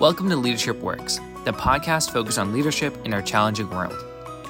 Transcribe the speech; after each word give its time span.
Welcome 0.00 0.30
to 0.30 0.36
Leadership 0.36 0.78
Works, 0.78 1.18
the 1.44 1.50
podcast 1.50 2.12
focused 2.12 2.38
on 2.38 2.52
leadership 2.52 2.96
in 3.04 3.12
our 3.12 3.20
challenging 3.20 3.68
world. 3.68 3.96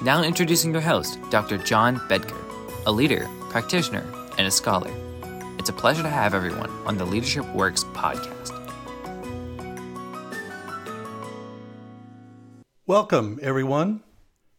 Now 0.03 0.21
introducing 0.21 0.71
your 0.71 0.81
host, 0.81 1.17
Dr. 1.31 1.57
John 1.57 1.97
Bedker, 2.01 2.37
a 2.85 2.91
leader, 2.91 3.27
practitioner, 3.49 4.05
and 4.37 4.45
a 4.45 4.51
scholar. 4.51 4.91
It's 5.57 5.71
a 5.71 5.73
pleasure 5.73 6.03
to 6.03 6.09
have 6.09 6.35
everyone 6.35 6.69
on 6.85 6.99
the 6.99 7.05
Leadership 7.05 7.47
Works 7.55 7.83
podcast. 7.83 8.51
Welcome, 12.85 13.39
everyone. 13.41 14.03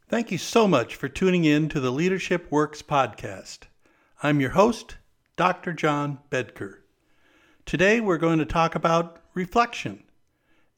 Thank 0.08 0.32
you 0.32 0.38
so 0.38 0.66
much 0.66 0.96
for 0.96 1.08
tuning 1.08 1.44
in 1.44 1.68
to 1.68 1.78
the 1.78 1.92
Leadership 1.92 2.50
Works 2.50 2.82
podcast. 2.82 3.60
I'm 4.24 4.40
your 4.40 4.50
host, 4.50 4.96
Dr. 5.36 5.72
John 5.72 6.18
Bedker. 6.32 6.78
Today 7.64 8.00
we're 8.00 8.18
going 8.18 8.40
to 8.40 8.44
talk 8.44 8.74
about 8.74 9.22
reflection 9.34 10.02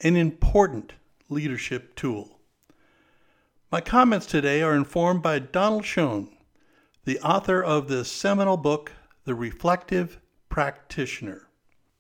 an 0.03 0.17
important 0.17 0.95
leadership 1.29 1.95
tool. 1.95 2.41
My 3.71 3.81
comments 3.81 4.27
today 4.27 4.61
are 4.61 4.75
informed 4.75 5.23
by 5.23 5.39
Donald 5.39 5.85
Schoen, 5.85 6.29
the 7.05 7.21
author 7.21 7.63
of 7.63 7.87
the 7.87 8.05
seminal 8.05 8.57
book, 8.57 8.91
The 9.25 9.35
Reflective 9.35 10.21
Practitioner. 10.49 11.47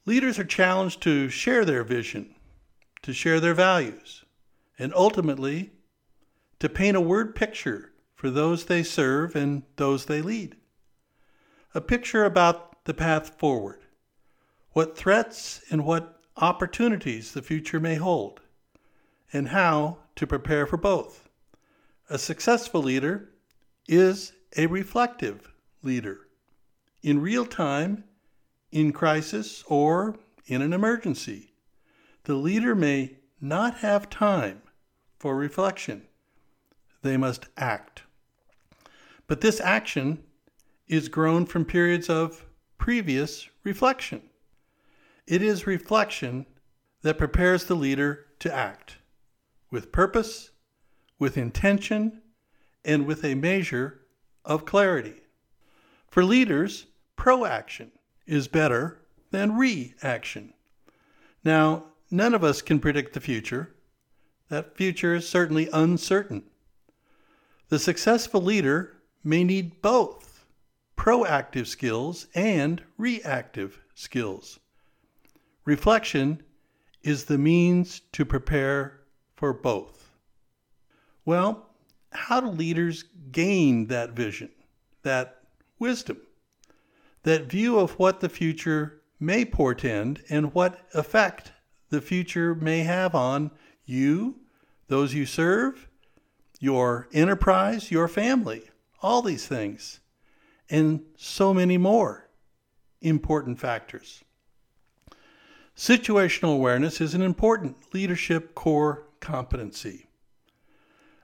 Leaders 0.05 0.39
are 0.39 0.45
challenged 0.45 1.01
to 1.03 1.29
share 1.29 1.65
their 1.65 1.85
vision, 1.85 2.35
to 3.03 3.13
share 3.13 3.39
their 3.39 3.55
values, 3.55 4.25
and 4.79 4.93
ultimately 4.95 5.71
to 6.59 6.69
paint 6.69 6.97
a 6.97 7.01
word 7.01 7.37
picture 7.37 7.93
for 8.17 8.31
those 8.31 8.65
they 8.65 8.83
serve 8.83 9.37
and 9.37 9.63
those 9.77 10.07
they 10.07 10.21
lead. 10.21 10.57
A 11.73 11.81
picture 11.81 12.25
about 12.25 12.85
the 12.85 12.95
path 12.95 13.39
forward, 13.39 13.81
what 14.73 14.97
threats 14.97 15.63
and 15.71 15.85
what 15.85 16.22
opportunities 16.37 17.33
the 17.33 17.43
future 17.43 17.81
may 17.81 17.97
hold, 17.97 18.41
and 19.33 19.49
how 19.49 19.99
to 20.17 20.27
prepare 20.27 20.67
for 20.67 20.77
both. 20.77 21.29
A 22.11 22.19
successful 22.19 22.83
leader 22.83 23.31
is 23.89 24.33
a 24.57 24.67
reflective 24.67 25.53
leader. 25.83 26.29
In 27.03 27.21
real 27.21 27.47
time, 27.47 28.05
in 28.71 28.93
crisis, 28.93 29.65
or 29.67 30.17
in 30.47 30.63
an 30.63 30.73
emergency, 30.73 31.53
the 32.25 32.35
leader 32.35 32.75
may 32.75 33.19
not 33.41 33.79
have 33.79 34.09
time 34.09 34.63
for 35.19 35.37
reflection. 35.37 36.03
They 37.03 37.17
must 37.17 37.47
act. 37.57 38.03
But 39.27 39.41
this 39.41 39.61
action 39.61 40.23
is 40.89 41.09
grown 41.09 41.47
from 41.47 41.65
periods 41.65 42.09
of 42.09 42.45
previous 42.79 43.49
reflection. 43.65 44.23
It 45.27 45.43
is 45.43 45.67
reflection 45.67 46.47
that 47.03 47.19
prepares 47.19 47.65
the 47.65 47.77
leader 47.77 48.27
to 48.41 48.53
act 48.53 48.99
with 49.71 49.93
purpose, 49.93 50.51
with 51.19 51.39
intention, 51.39 52.21
and 52.85 53.07
with 53.07 53.25
a 53.25 53.35
measure 53.35 54.01
of 54.45 54.65
clarity. 54.65 55.23
For 56.09 56.25
leaders, 56.25 56.87
proaction 57.17 57.93
is 58.27 58.49
better 58.49 59.01
than 59.31 59.57
reaction. 59.57 60.53
Now, 61.45 61.87
none 62.11 62.35
of 62.35 62.45
us 62.45 62.61
can 62.61 62.81
predict 62.81 63.15
the 63.15 63.21
future. 63.21 63.75
That 64.49 64.77
future 64.77 65.15
is 65.15 65.29
certainly 65.29 65.69
uncertain. 65.73 66.45
The 67.69 67.79
successful 67.79 68.43
leader 68.43 68.99
may 69.25 69.45
need 69.45 69.81
both 69.81 70.45
proactive 70.97 71.67
skills 71.67 72.27
and 72.35 72.83
reactive 72.99 73.81
skills. 73.95 74.59
Reflection 75.65 76.43
is 77.03 77.25
the 77.25 77.39
means 77.39 78.01
to 78.13 78.25
prepare 78.25 79.01
for 79.37 79.53
both. 79.53 80.11
Well, 81.25 81.69
how 82.11 82.41
do 82.41 82.49
leaders 82.49 83.05
gain 83.31 83.87
that 83.87 84.11
vision, 84.11 84.51
that 85.03 85.43
wisdom, 85.79 86.19
that 87.23 87.47
view 87.47 87.79
of 87.79 87.99
what 87.99 88.21
the 88.21 88.29
future 88.29 89.03
may 89.21 89.45
portend 89.45 90.23
and 90.29 90.53
what 90.53 90.81
effect 90.95 91.53
the 91.91 92.01
future 92.01 92.55
may 92.55 92.81
have 92.81 93.15
on 93.15 93.51
you, 93.85 94.41
those 94.89 95.15
you 95.15 95.27
serve, 95.27 95.89
your 96.59 97.09
enterprise, 97.13 97.91
your 97.91 98.09
family, 98.09 98.63
all 99.01 99.23
these 99.23 99.47
things, 99.47 100.01
and 100.71 101.03
so 101.17 101.53
many 101.53 101.77
more 101.77 102.29
important 103.01 103.59
factors. 103.59 104.23
Situational 105.77 106.55
awareness 106.55 107.01
is 107.01 107.15
an 107.15 107.23
important 107.23 107.95
leadership 107.95 108.55
core 108.55 109.07
competency. 109.21 110.09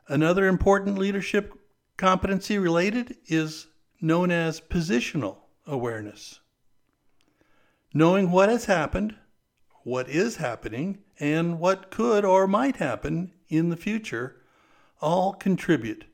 Another 0.09 0.47
important 0.47 0.97
leadership 0.97 1.53
competency 1.99 2.59
related 2.59 3.17
is 3.27 3.67
known 4.01 4.31
as 4.31 4.61
positional 4.61 5.39
awareness. 5.67 6.41
Knowing 7.93 8.31
what 8.31 8.49
has 8.49 8.65
happened, 8.65 9.15
what 9.83 10.09
is 10.09 10.37
happening, 10.37 10.99
and 11.21 11.59
what 11.59 11.91
could 11.91 12.25
or 12.25 12.47
might 12.47 12.77
happen 12.77 13.33
in 13.49 13.69
the 13.69 13.77
future 13.77 14.37
all 15.01 15.33
contribute 15.35 16.05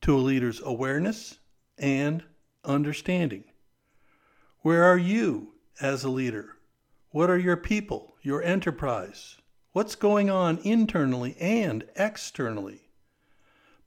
to 0.00 0.16
a 0.16 0.18
leader's 0.18 0.60
awareness 0.62 1.38
and 1.78 2.24
understanding. 2.64 3.44
Where 4.60 4.84
are 4.84 4.98
you 4.98 5.54
as 5.80 6.04
a 6.04 6.08
leader? 6.08 6.55
What 7.16 7.30
are 7.30 7.38
your 7.38 7.56
people, 7.56 8.14
your 8.20 8.42
enterprise? 8.42 9.38
What's 9.72 9.94
going 9.94 10.28
on 10.28 10.58
internally 10.58 11.34
and 11.40 11.82
externally, 11.96 12.90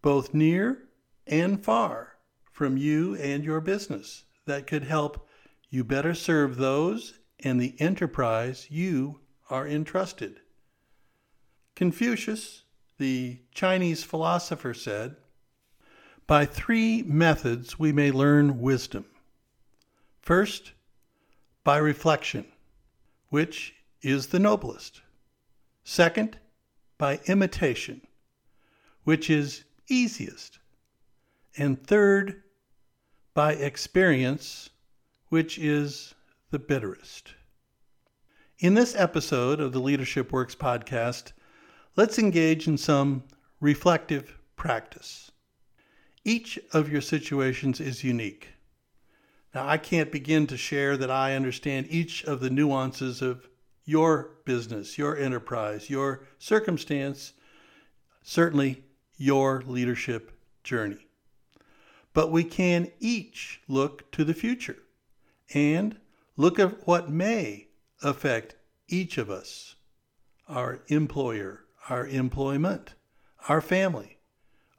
both 0.02 0.34
near 0.34 0.86
and 1.28 1.64
far 1.64 2.16
from 2.52 2.76
you 2.76 3.14
and 3.18 3.44
your 3.44 3.62
business, 3.62 4.24
that 4.48 4.66
could 4.66 4.84
help 4.84 5.28
you 5.70 5.84
better 5.84 6.16
serve 6.16 6.58
those 6.58 7.20
and 7.40 7.62
the 7.62 7.80
enterprise 7.80 8.66
you 8.72 9.20
are 9.48 9.68
entrusted? 9.68 10.40
Confucius, 11.76 12.64
the 12.98 13.42
Chinese 13.54 14.04
philosopher, 14.04 14.74
said, 14.74 15.18
By 16.26 16.46
three 16.46 17.04
methods 17.04 17.78
we 17.78 17.92
may 17.92 18.10
learn 18.12 18.60
wisdom. 18.60 19.06
First, 20.20 20.72
by 21.64 21.78
reflection 21.78 22.48
which 23.30 23.76
is 24.02 24.28
the 24.28 24.40
noblest. 24.40 25.02
Second, 25.84 26.38
by 26.98 27.20
imitation, 27.26 28.02
which 29.04 29.30
is 29.30 29.64
easiest. 29.88 30.60
And 31.58 31.86
third, 31.86 32.44
by 33.34 33.54
experience, 33.54 34.70
which 35.30 35.58
is 35.58 36.14
the 36.52 36.60
bitterest. 36.60 37.34
In 38.60 38.74
this 38.74 38.96
episode 38.96 39.60
of 39.60 39.72
the 39.72 39.80
Leadership 39.80 40.32
Works 40.32 40.56
podcast, 40.56 41.32
let's 41.96 42.20
engage 42.20 42.68
in 42.68 42.78
some 42.78 43.24
reflective 43.62 44.38
practice. 44.56 45.32
Each 46.26 46.60
of 46.74 46.92
your 46.92 47.02
situations 47.02 47.80
is 47.80 48.04
unique. 48.04 48.50
Now, 49.54 49.68
I 49.68 49.78
can't 49.78 50.12
begin 50.12 50.46
to 50.48 50.58
share 50.58 50.96
that 50.98 51.10
I 51.10 51.36
understand 51.36 51.88
each 51.90 52.24
of 52.24 52.40
the 52.40 52.52
nuances 52.52 53.22
of 53.22 53.48
your 53.84 54.36
business, 54.46 54.98
your 54.98 55.18
enterprise, 55.18 55.90
your 55.90 56.28
circumstance, 56.38 57.34
certainly 58.22 58.84
your 59.18 59.64
leadership 59.66 60.40
journey. 60.64 61.08
But 62.14 62.32
we 62.32 62.44
can 62.44 62.92
each 63.00 63.62
look 63.68 64.12
to 64.12 64.24
the 64.24 64.36
future 64.36 64.78
and 65.54 65.98
look 66.38 66.60
at 66.60 66.86
what 66.88 67.10
may 67.10 67.70
affect 68.04 68.56
each 68.88 69.18
of 69.18 69.30
us 69.30 69.76
our 70.48 70.81
employer, 70.88 71.66
our 71.90 72.07
employment, 72.07 72.94
our 73.48 73.62
family, 73.62 74.18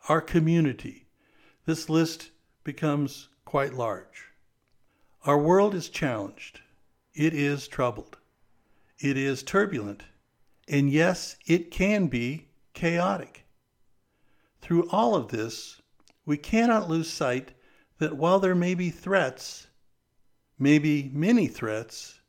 our 0.09 0.21
community. 0.21 1.07
This 1.65 1.89
list 1.89 2.31
becomes 2.65 3.29
quite 3.45 3.75
large. 3.75 4.30
Our 5.27 5.37
world 5.37 5.75
is 5.75 5.91
challenged. 5.91 6.61
It 7.13 7.35
is 7.35 7.69
troubled. 7.69 8.17
It 8.99 9.19
is 9.19 9.43
turbulent. 9.43 10.03
And 10.67 10.91
yes, 10.91 11.37
it 11.47 11.71
can 11.71 12.07
be 12.07 12.49
chaotic. 12.73 13.45
Through 14.63 14.89
all 14.89 15.15
of 15.15 15.29
this, 15.29 15.83
we 16.25 16.39
cannot 16.39 16.89
lose 16.89 17.11
sight 17.11 17.53
that 17.99 18.17
while 18.17 18.41
there 18.41 18.55
may 18.55 18.75
be 18.75 18.89
threats, 18.89 19.67
maybe 20.59 21.11
many 21.13 21.49
threats, 21.49 22.21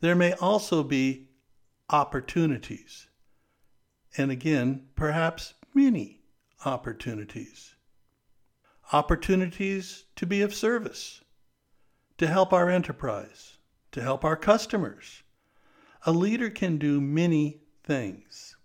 there 0.00 0.14
may 0.14 0.32
also 0.34 0.82
be 0.82 1.28
opportunities. 1.90 3.08
And 4.16 4.30
again, 4.30 4.86
perhaps 4.94 5.52
many 5.74 6.22
opportunities. 6.64 7.74
Opportunities 8.90 10.04
to 10.16 10.24
be 10.24 10.40
of 10.40 10.54
service 10.54 11.20
to 12.18 12.26
help 12.26 12.52
our 12.52 12.70
enterprise, 12.70 13.58
to 13.92 14.00
help 14.02 14.24
our 14.24 14.36
customers. 14.36 15.22
A 16.06 16.12
leader 16.12 16.50
can 16.50 16.78
do 16.78 17.00
many 17.00 17.60
things. 17.82 18.56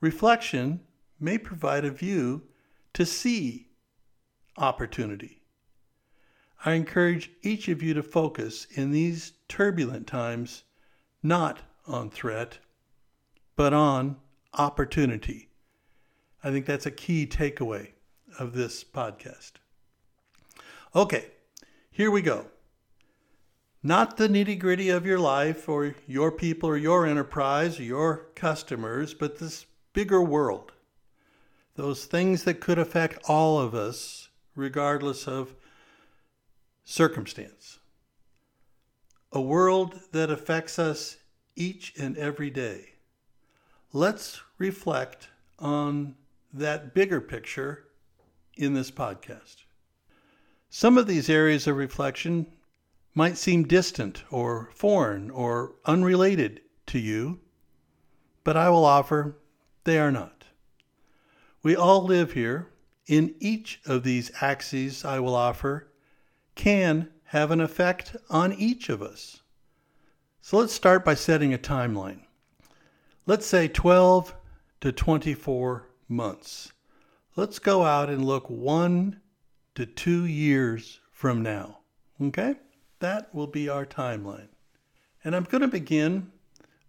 Reflection 0.00 0.80
may 1.18 1.38
provide 1.38 1.84
a 1.84 1.90
view 1.90 2.42
to 2.94 3.04
see 3.04 3.68
opportunity. 4.56 5.42
I 6.64 6.72
encourage 6.72 7.30
each 7.42 7.68
of 7.68 7.82
you 7.82 7.94
to 7.94 8.02
focus 8.02 8.66
in 8.70 8.90
these 8.90 9.32
turbulent 9.48 10.06
times 10.06 10.64
not 11.22 11.60
on 11.86 12.10
threat, 12.10 12.58
but 13.56 13.72
on 13.72 14.16
opportunity. 14.54 15.50
I 16.42 16.50
think 16.50 16.66
that's 16.66 16.86
a 16.86 16.90
key 16.90 17.26
takeaway 17.26 17.92
of 18.38 18.52
this 18.54 18.84
podcast. 18.84 19.52
Okay, 20.94 21.26
here 21.90 22.10
we 22.10 22.22
go. 22.22 22.46
Not 23.82 24.16
the 24.16 24.28
nitty 24.28 24.58
gritty 24.58 24.90
of 24.90 25.06
your 25.06 25.18
life 25.18 25.68
or 25.68 25.94
your 26.06 26.30
people 26.30 26.68
or 26.68 26.76
your 26.76 27.06
enterprise 27.06 27.80
or 27.80 27.84
your 27.84 28.26
customers, 28.34 29.14
but 29.14 29.38
this 29.38 29.66
bigger 29.92 30.22
world. 30.22 30.72
Those 31.76 32.04
things 32.04 32.44
that 32.44 32.60
could 32.60 32.78
affect 32.78 33.24
all 33.26 33.58
of 33.58 33.74
us, 33.74 34.28
regardless 34.54 35.26
of 35.26 35.54
circumstance. 36.84 37.78
A 39.32 39.40
world 39.40 40.00
that 40.12 40.30
affects 40.30 40.78
us 40.78 41.16
each 41.56 41.94
and 41.98 42.16
every 42.18 42.50
day. 42.50 42.94
Let's 43.92 44.42
reflect 44.58 45.28
on 45.58 46.16
that 46.52 46.94
bigger 46.94 47.20
picture 47.20 47.86
in 48.56 48.74
this 48.74 48.90
podcast. 48.90 49.64
Some 50.72 50.96
of 50.96 51.08
these 51.08 51.28
areas 51.28 51.66
of 51.66 51.76
reflection 51.76 52.46
might 53.12 53.36
seem 53.36 53.66
distant 53.66 54.22
or 54.30 54.70
foreign 54.72 55.28
or 55.28 55.74
unrelated 55.84 56.60
to 56.86 56.98
you, 57.00 57.40
but 58.44 58.56
I 58.56 58.70
will 58.70 58.84
offer 58.84 59.36
they 59.82 59.98
are 59.98 60.12
not. 60.12 60.44
We 61.64 61.74
all 61.74 62.04
live 62.04 62.32
here. 62.32 62.68
In 63.08 63.34
each 63.40 63.80
of 63.84 64.04
these 64.04 64.30
axes, 64.40 65.04
I 65.04 65.18
will 65.18 65.34
offer, 65.34 65.90
can 66.54 67.10
have 67.24 67.50
an 67.50 67.60
effect 67.60 68.14
on 68.28 68.52
each 68.52 68.88
of 68.88 69.02
us. 69.02 69.42
So 70.40 70.58
let's 70.58 70.72
start 70.72 71.04
by 71.04 71.14
setting 71.14 71.52
a 71.52 71.58
timeline. 71.58 72.20
Let's 73.26 73.46
say 73.46 73.66
12 73.66 74.36
to 74.82 74.92
24 74.92 75.88
months. 76.08 76.72
Let's 77.34 77.58
go 77.58 77.82
out 77.82 78.08
and 78.08 78.24
look 78.24 78.48
one 78.48 79.20
to 79.74 79.86
two 79.86 80.24
years 80.24 81.00
from 81.12 81.42
now. 81.42 81.78
Okay? 82.20 82.56
That 83.00 83.34
will 83.34 83.46
be 83.46 83.68
our 83.68 83.86
timeline. 83.86 84.48
And 85.24 85.34
I'm 85.34 85.44
going 85.44 85.62
to 85.62 85.68
begin 85.68 86.30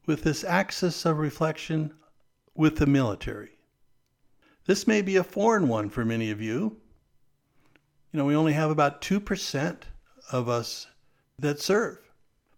with 0.05 0.23
this 0.23 0.43
axis 0.43 1.05
of 1.05 1.17
reflection 1.19 1.93
with 2.55 2.77
the 2.77 2.85
military. 2.85 3.51
This 4.65 4.87
may 4.87 5.01
be 5.01 5.15
a 5.15 5.23
foreign 5.23 5.67
one 5.67 5.89
for 5.89 6.05
many 6.05 6.31
of 6.31 6.41
you. 6.41 6.77
You 8.11 8.17
know, 8.17 8.25
we 8.25 8.35
only 8.35 8.53
have 8.53 8.71
about 8.71 9.01
2% 9.01 9.77
of 10.31 10.49
us 10.49 10.87
that 11.39 11.59
serve, 11.59 11.99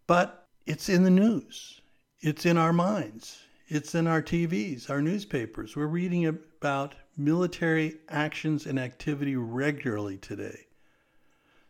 but 0.08 0.48
it's 0.66 0.90
in 0.90 1.04
the 1.04 1.10
news, 1.10 1.81
it's 2.20 2.46
in 2.46 2.58
our 2.58 2.74
minds, 2.74 3.40
it's 3.68 3.96
in 3.96 4.08
our 4.08 4.22
TVs, 4.22 4.90
our 4.90 5.02
newspapers. 5.02 5.75
We're 5.75 5.88
reading 5.88 6.25
about 6.25 6.96
military 7.15 8.00
actions 8.10 8.65
and 8.65 8.80
activity 8.80 9.36
regularly 9.36 10.18
today. 10.18 10.68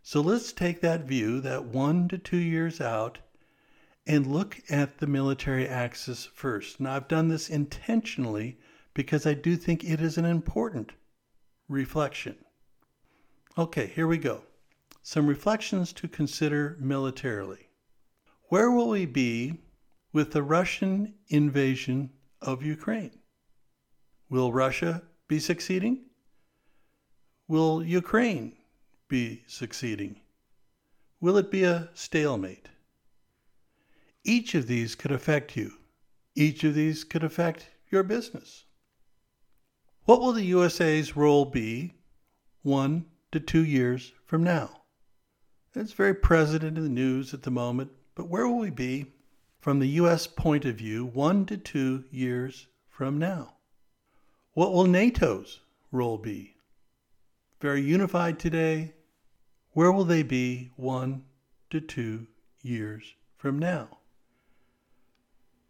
So 0.01 0.21
let's 0.21 0.51
take 0.51 0.81
that 0.81 1.05
view, 1.05 1.39
that 1.41 1.65
one 1.65 2.07
to 2.09 2.17
two 2.17 2.37
years 2.37 2.81
out, 2.81 3.19
and 4.05 4.27
look 4.27 4.59
at 4.69 4.97
the 4.97 5.07
military 5.07 5.67
axis 5.67 6.25
first. 6.25 6.79
Now, 6.79 6.95
I've 6.95 7.07
done 7.07 7.29
this 7.29 7.49
intentionally 7.49 8.57
because 8.93 9.25
I 9.25 9.33
do 9.33 9.55
think 9.55 9.83
it 9.83 10.01
is 10.01 10.17
an 10.17 10.25
important 10.25 10.91
reflection. 11.69 12.35
Okay, 13.57 13.87
here 13.87 14.07
we 14.07 14.17
go. 14.17 14.43
Some 15.01 15.27
reflections 15.27 15.93
to 15.93 16.07
consider 16.07 16.77
militarily. 16.79 17.69
Where 18.49 18.71
will 18.71 18.89
we 18.89 19.05
be 19.05 19.61
with 20.11 20.31
the 20.31 20.43
Russian 20.43 21.13
invasion 21.29 22.11
of 22.41 22.61
Ukraine? 22.61 23.19
Will 24.29 24.51
Russia 24.51 25.01
be 25.27 25.39
succeeding? 25.39 26.05
Will 27.47 27.83
Ukraine 27.83 28.53
be 29.07 29.43
succeeding? 29.47 30.21
Will 31.19 31.37
it 31.37 31.51
be 31.51 31.63
a 31.63 31.89
stalemate? 31.93 32.69
Each 34.23 34.55
of 34.55 34.67
these 34.67 34.95
could 34.95 35.11
affect 35.11 35.55
you. 35.55 35.73
Each 36.35 36.63
of 36.63 36.75
these 36.75 37.03
could 37.03 37.23
affect 37.23 37.69
your 37.91 38.03
business. 38.03 38.65
What 40.05 40.19
will 40.19 40.33
the 40.33 40.45
USA's 40.45 41.15
role 41.15 41.45
be 41.45 41.93
one 42.61 43.05
to 43.31 43.39
two 43.39 43.63
years 43.63 44.13
from 44.25 44.43
now? 44.43 44.81
It's 45.75 45.93
very 45.93 46.13
present 46.13 46.63
in 46.63 46.75
the 46.75 46.89
news 46.89 47.33
at 47.33 47.43
the 47.43 47.51
moment, 47.51 47.91
but 48.15 48.27
where 48.27 48.47
will 48.47 48.59
we 48.59 48.69
be 48.69 49.13
from 49.59 49.79
the 49.79 49.87
U.S. 50.01 50.27
point 50.27 50.65
of 50.65 50.75
view 50.75 51.05
one 51.05 51.45
to 51.45 51.57
two 51.57 52.03
years 52.11 52.67
from 52.89 53.17
now? 53.17 53.55
What 54.53 54.71
will 54.71 54.85
NATO's 54.85 55.61
role 55.91 56.19
be? 56.19 56.55
Very 57.59 57.81
unified 57.81 58.38
today, 58.38 58.94
where 59.71 59.91
will 59.91 60.05
they 60.05 60.21
be 60.21 60.71
one 60.75 61.25
to 61.71 61.81
two 61.81 62.27
years 62.61 63.15
from 63.35 63.57
now? 63.57 63.97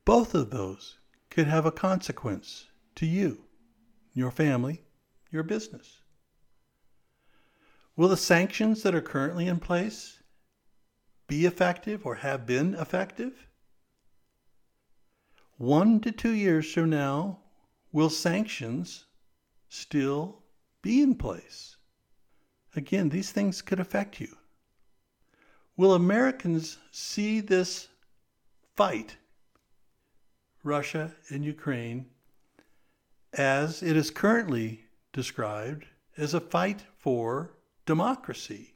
Both 0.04 0.36
of 0.36 0.50
those 0.50 0.98
could 1.30 1.48
have 1.48 1.66
a 1.66 1.72
consequence 1.72 2.68
to 2.96 3.06
you, 3.06 3.46
your 4.14 4.32
family, 4.32 4.84
your 5.32 5.44
business. 5.44 6.02
Will 7.96 8.10
the 8.10 8.18
sanctions 8.18 8.84
that 8.84 8.94
are 8.94 9.02
currently 9.02 9.48
in 9.48 9.60
place 9.60 10.22
be 11.28 11.46
effective 11.46 12.06
or 12.06 12.16
have 12.16 12.46
been 12.46 12.74
effective? 12.74 13.48
One 15.56 16.02
to 16.02 16.12
two 16.12 16.34
years 16.34 16.70
from 16.74 16.90
now, 16.90 17.43
will 17.94 18.10
sanctions 18.10 19.06
still 19.70 20.40
be 20.82 21.02
in 21.02 21.16
place? 21.16 21.78
Again, 22.76 23.10
these 23.10 23.32
things 23.32 23.62
could 23.62 23.80
affect 23.80 24.20
you. 24.20 24.36
Will 25.78 25.94
Americans 25.94 26.80
see 26.92 27.40
this 27.40 27.88
fight, 28.76 29.16
Russia 30.64 31.12
and 31.30 31.46
Ukraine, 31.46 32.08
as 33.34 33.82
it 33.82 33.96
is 33.96 34.12
currently 34.12 34.86
described 35.12 35.86
as 36.18 36.34
a 36.34 36.42
fight 36.42 36.84
for 36.98 37.54
democracy? 37.86 38.74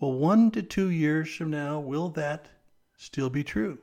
Well, 0.00 0.12
one 0.12 0.50
to 0.52 0.62
two 0.62 0.90
years 0.90 1.34
from 1.34 1.50
now, 1.50 1.78
will 1.78 2.08
that 2.10 2.48
still 2.96 3.30
be 3.30 3.44
true? 3.44 3.78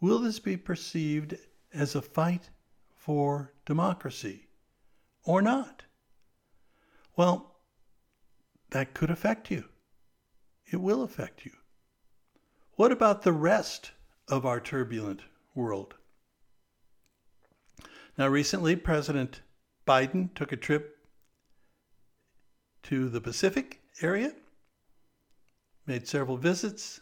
Will 0.00 0.18
this 0.18 0.38
be 0.38 0.56
perceived 0.56 1.36
as 1.74 1.94
a 1.94 2.02
fight 2.02 2.50
for 3.02 3.52
democracy 3.66 4.46
or 5.24 5.42
not? 5.42 5.82
Well, 7.16 7.56
that 8.70 8.94
could 8.94 9.10
affect 9.10 9.50
you. 9.50 9.64
It 10.70 10.76
will 10.76 11.02
affect 11.02 11.44
you. 11.44 11.50
What 12.74 12.92
about 12.92 13.22
the 13.22 13.32
rest 13.32 13.90
of 14.28 14.46
our 14.46 14.60
turbulent 14.60 15.22
world? 15.52 15.94
Now, 18.16 18.28
recently, 18.28 18.76
President 18.76 19.40
Biden 19.84 20.32
took 20.36 20.52
a 20.52 20.56
trip 20.56 20.96
to 22.84 23.08
the 23.08 23.20
Pacific 23.20 23.80
area, 24.00 24.32
made 25.88 26.06
several 26.06 26.36
visits, 26.36 27.00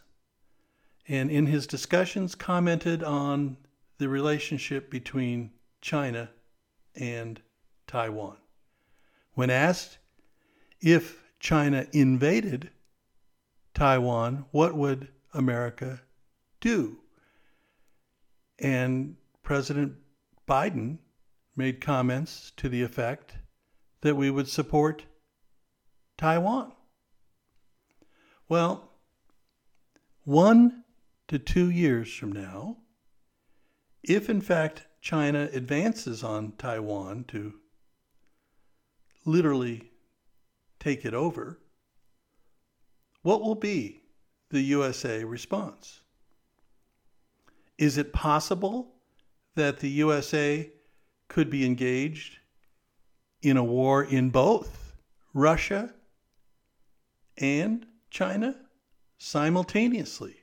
and 1.07 1.29
in 1.29 1.45
his 1.45 1.67
discussions 1.67 2.33
commented 2.33 3.03
on 3.03 3.57
the 3.99 4.09
relationship 4.09 4.89
between 4.89 5.51
China 5.81 6.29
and 6.95 7.41
Taiwan. 7.87 8.37
When 9.33 9.49
asked 9.49 9.97
if 10.79 11.23
China 11.39 11.87
invaded 11.91 12.69
Taiwan, 13.73 14.45
what 14.51 14.75
would 14.75 15.07
America 15.33 16.01
do? 16.59 16.99
And 18.59 19.15
President 19.43 19.95
Biden 20.47 20.99
made 21.55 21.81
comments 21.81 22.51
to 22.57 22.69
the 22.69 22.83
effect 22.83 23.33
that 24.01 24.15
we 24.15 24.29
would 24.29 24.47
support 24.47 25.03
Taiwan. 26.17 26.71
Well, 28.47 28.89
one 30.23 30.83
to 31.27 31.39
two 31.39 31.69
years 31.69 32.13
from 32.13 32.31
now, 32.31 32.77
if 34.03 34.29
in 34.29 34.41
fact 34.41 34.85
China 35.01 35.49
advances 35.51 36.23
on 36.23 36.53
Taiwan 36.57 37.25
to 37.29 37.55
literally 39.25 39.91
take 40.79 41.05
it 41.05 41.13
over, 41.13 41.59
what 43.21 43.41
will 43.41 43.55
be 43.55 44.01
the 44.49 44.61
USA 44.61 45.23
response? 45.23 46.01
Is 47.77 47.97
it 47.97 48.13
possible 48.13 48.93
that 49.55 49.79
the 49.79 49.89
USA 49.89 50.71
could 51.27 51.49
be 51.49 51.65
engaged 51.65 52.39
in 53.41 53.57
a 53.57 53.63
war 53.63 54.03
in 54.03 54.29
both 54.29 54.95
Russia 55.33 55.93
and 57.37 57.85
China 58.09 58.55
simultaneously. 59.17 60.35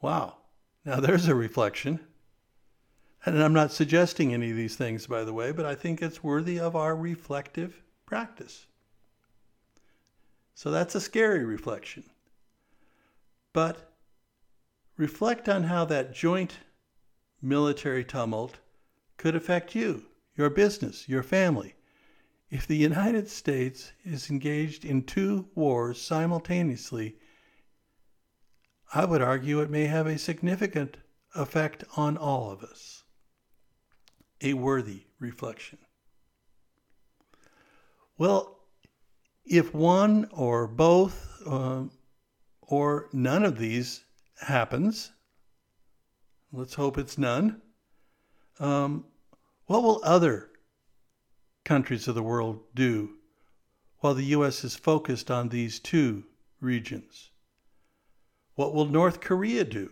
Wow. 0.00 0.38
Now 0.84 1.00
there's 1.00 1.28
a 1.28 1.34
reflection. 1.34 2.00
And 3.26 3.42
I'm 3.42 3.54
not 3.54 3.72
suggesting 3.72 4.34
any 4.34 4.50
of 4.50 4.56
these 4.56 4.76
things, 4.76 5.06
by 5.06 5.24
the 5.24 5.32
way, 5.32 5.50
but 5.50 5.64
I 5.64 5.74
think 5.74 6.02
it's 6.02 6.22
worthy 6.22 6.60
of 6.60 6.76
our 6.76 6.94
reflective 6.94 7.82
practice. 8.04 8.66
So 10.54 10.70
that's 10.70 10.94
a 10.94 11.00
scary 11.00 11.44
reflection. 11.44 12.04
But 13.52 13.92
reflect 14.96 15.48
on 15.48 15.64
how 15.64 15.84
that 15.86 16.14
joint 16.14 16.58
military 17.40 18.04
tumult 18.04 18.58
could 19.16 19.34
affect 19.34 19.74
you, 19.74 20.04
your 20.36 20.50
business, 20.50 21.08
your 21.08 21.22
family. 21.22 21.74
If 22.50 22.66
the 22.66 22.76
United 22.76 23.28
States 23.28 23.92
is 24.04 24.28
engaged 24.30 24.84
in 24.84 25.02
two 25.02 25.48
wars 25.54 26.00
simultaneously, 26.00 27.16
I 28.92 29.06
would 29.06 29.22
argue 29.22 29.60
it 29.60 29.70
may 29.70 29.86
have 29.86 30.06
a 30.06 30.18
significant 30.18 30.98
effect 31.34 31.84
on 31.96 32.16
all 32.16 32.50
of 32.50 32.62
us. 32.62 33.03
A 34.44 34.52
worthy 34.52 35.06
reflection. 35.18 35.78
Well, 38.18 38.58
if 39.46 39.74
one 39.74 40.28
or 40.32 40.66
both 40.66 41.42
uh, 41.46 41.84
or 42.60 43.08
none 43.14 43.42
of 43.42 43.58
these 43.58 44.04
happens, 44.40 45.12
let's 46.52 46.74
hope 46.74 46.98
it's 46.98 47.16
none, 47.16 47.62
um, 48.60 49.06
what 49.64 49.82
will 49.82 50.02
other 50.04 50.50
countries 51.64 52.06
of 52.06 52.14
the 52.14 52.22
world 52.22 52.60
do 52.74 53.14
while 54.00 54.12
the 54.12 54.24
U.S. 54.26 54.62
is 54.62 54.76
focused 54.76 55.30
on 55.30 55.48
these 55.48 55.80
two 55.80 56.24
regions? 56.60 57.30
What 58.56 58.74
will 58.74 58.84
North 58.84 59.20
Korea 59.20 59.64
do 59.64 59.90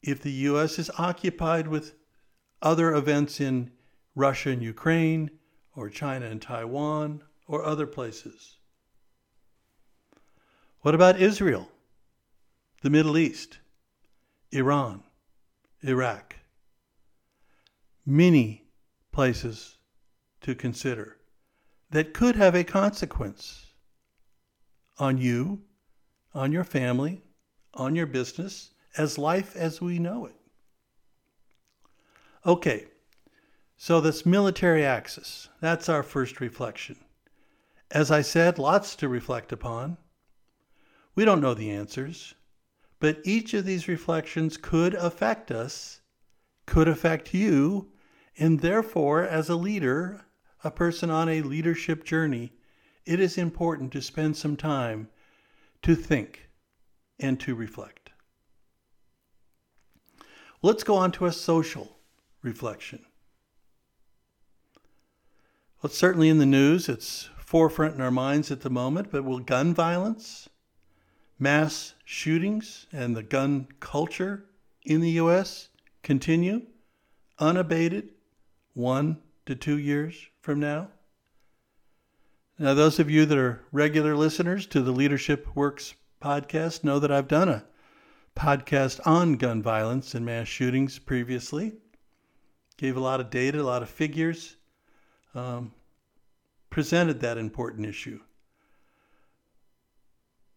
if 0.00 0.22
the 0.22 0.30
U.S. 0.30 0.78
is 0.78 0.90
occupied 0.96 1.66
with 1.66 1.94
other 2.62 2.94
events 2.94 3.40
in 3.40 3.70
Russia 4.14 4.50
and 4.50 4.62
Ukraine, 4.62 5.30
or 5.74 5.88
China 5.88 6.26
and 6.26 6.40
Taiwan, 6.40 7.22
or 7.46 7.64
other 7.64 7.86
places? 7.86 8.58
What 10.80 10.94
about 10.94 11.20
Israel, 11.20 11.68
the 12.82 12.90
Middle 12.90 13.16
East, 13.16 13.58
Iran, 14.50 15.02
Iraq? 15.82 16.36
Many 18.04 18.64
places 19.12 19.76
to 20.40 20.54
consider 20.54 21.18
that 21.90 22.14
could 22.14 22.36
have 22.36 22.54
a 22.54 22.64
consequence 22.64 23.66
on 24.98 25.18
you, 25.18 25.62
on 26.34 26.52
your 26.52 26.64
family, 26.64 27.22
on 27.74 27.94
your 27.94 28.06
business, 28.06 28.70
as 28.96 29.18
life 29.18 29.54
as 29.56 29.80
we 29.80 29.98
know 29.98 30.26
it. 30.26 30.41
Okay, 32.44 32.86
so 33.76 34.00
this 34.00 34.26
military 34.26 34.84
axis, 34.84 35.48
that's 35.60 35.88
our 35.88 36.02
first 36.02 36.40
reflection. 36.40 36.96
As 37.88 38.10
I 38.10 38.22
said, 38.22 38.58
lots 38.58 38.96
to 38.96 39.08
reflect 39.08 39.52
upon. 39.52 39.96
We 41.14 41.24
don't 41.24 41.40
know 41.40 41.54
the 41.54 41.70
answers, 41.70 42.34
but 42.98 43.20
each 43.22 43.54
of 43.54 43.64
these 43.64 43.86
reflections 43.86 44.56
could 44.56 44.94
affect 44.94 45.52
us, 45.52 46.00
could 46.66 46.88
affect 46.88 47.32
you, 47.32 47.92
and 48.36 48.58
therefore, 48.58 49.22
as 49.22 49.48
a 49.48 49.54
leader, 49.54 50.24
a 50.64 50.70
person 50.72 51.10
on 51.10 51.28
a 51.28 51.42
leadership 51.42 52.02
journey, 52.02 52.54
it 53.06 53.20
is 53.20 53.38
important 53.38 53.92
to 53.92 54.02
spend 54.02 54.36
some 54.36 54.56
time 54.56 55.08
to 55.82 55.94
think 55.94 56.48
and 57.20 57.38
to 57.38 57.54
reflect. 57.54 58.10
Let's 60.60 60.82
go 60.82 60.96
on 60.96 61.12
to 61.12 61.26
a 61.26 61.32
social 61.32 61.98
reflection. 62.42 63.04
Well, 65.82 65.88
it's 65.88 65.98
certainly 65.98 66.28
in 66.28 66.38
the 66.38 66.46
news. 66.46 66.88
It's 66.88 67.30
forefront 67.38 67.94
in 67.94 68.00
our 68.00 68.10
minds 68.10 68.50
at 68.50 68.60
the 68.60 68.70
moment, 68.70 69.10
but 69.10 69.24
will 69.24 69.38
gun 69.38 69.74
violence, 69.74 70.48
mass 71.38 71.94
shootings, 72.04 72.86
and 72.92 73.16
the 73.16 73.22
gun 73.22 73.68
culture 73.80 74.46
in 74.84 75.00
the 75.00 75.10
U.S. 75.10 75.68
continue 76.02 76.62
unabated 77.38 78.10
one 78.74 79.20
to 79.46 79.54
two 79.54 79.78
years 79.78 80.28
from 80.40 80.60
now? 80.60 80.88
Now, 82.58 82.74
those 82.74 82.98
of 82.98 83.10
you 83.10 83.26
that 83.26 83.38
are 83.38 83.64
regular 83.72 84.14
listeners 84.14 84.66
to 84.68 84.82
the 84.82 84.92
Leadership 84.92 85.48
Works 85.54 85.94
podcast 86.22 86.84
know 86.84 86.98
that 87.00 87.10
I've 87.10 87.28
done 87.28 87.48
a 87.48 87.64
podcast 88.36 89.00
on 89.04 89.34
gun 89.34 89.62
violence 89.62 90.14
and 90.14 90.24
mass 90.24 90.46
shootings 90.46 90.98
previously. 90.98 91.72
Gave 92.76 92.96
a 92.96 93.00
lot 93.00 93.20
of 93.20 93.30
data, 93.30 93.60
a 93.60 93.62
lot 93.62 93.82
of 93.82 93.88
figures, 93.88 94.56
um, 95.34 95.72
presented 96.70 97.20
that 97.20 97.38
important 97.38 97.86
issue. 97.86 98.20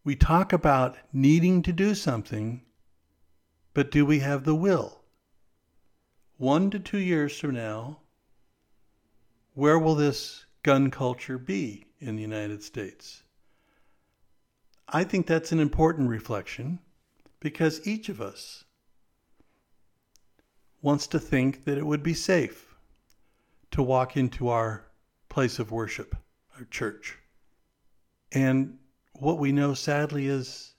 We 0.03 0.15
talk 0.15 0.53
about 0.53 0.97
needing 1.11 1.61
to 1.63 1.73
do 1.73 1.95
something, 1.95 2.61
but 3.73 3.89
do 3.89 4.05
we 4.05 4.19
have 4.19 4.43
the 4.43 4.55
will? 4.55 5.01
One 6.37 6.69
to 6.71 6.79
two 6.79 6.99
years 6.99 7.39
from 7.39 7.55
now, 7.55 8.01
where 9.53 9.79
will 9.79 9.95
this 9.95 10.45
gun 10.63 10.91
culture 10.91 11.37
be 11.37 11.85
in 11.99 12.17
the 12.17 12.21
United 12.21 12.61
States? 12.61 13.23
I 14.87 15.03
think 15.03 15.25
that's 15.25 15.51
an 15.51 15.59
important 15.59 16.09
reflection 16.09 16.79
because 17.39 17.87
each 17.87 18.09
of 18.09 18.21
us 18.21 18.64
wants 20.85 21.07
to 21.07 21.19
think 21.19 21.63
that 21.63 21.79
it 21.79 21.85
would 21.85 22.03
be 22.03 22.13
safe 22.13 22.75
to 23.71 23.81
walk 23.81 24.15
into 24.15 24.49
our 24.49 24.85
place 25.29 25.57
of 25.57 25.71
worship, 25.71 26.15
our 26.55 26.65
church. 26.65 27.17
And 28.31 28.77
what 29.13 29.39
we 29.39 29.51
know 29.51 29.73
sadly 29.73 30.27
is 30.27 30.75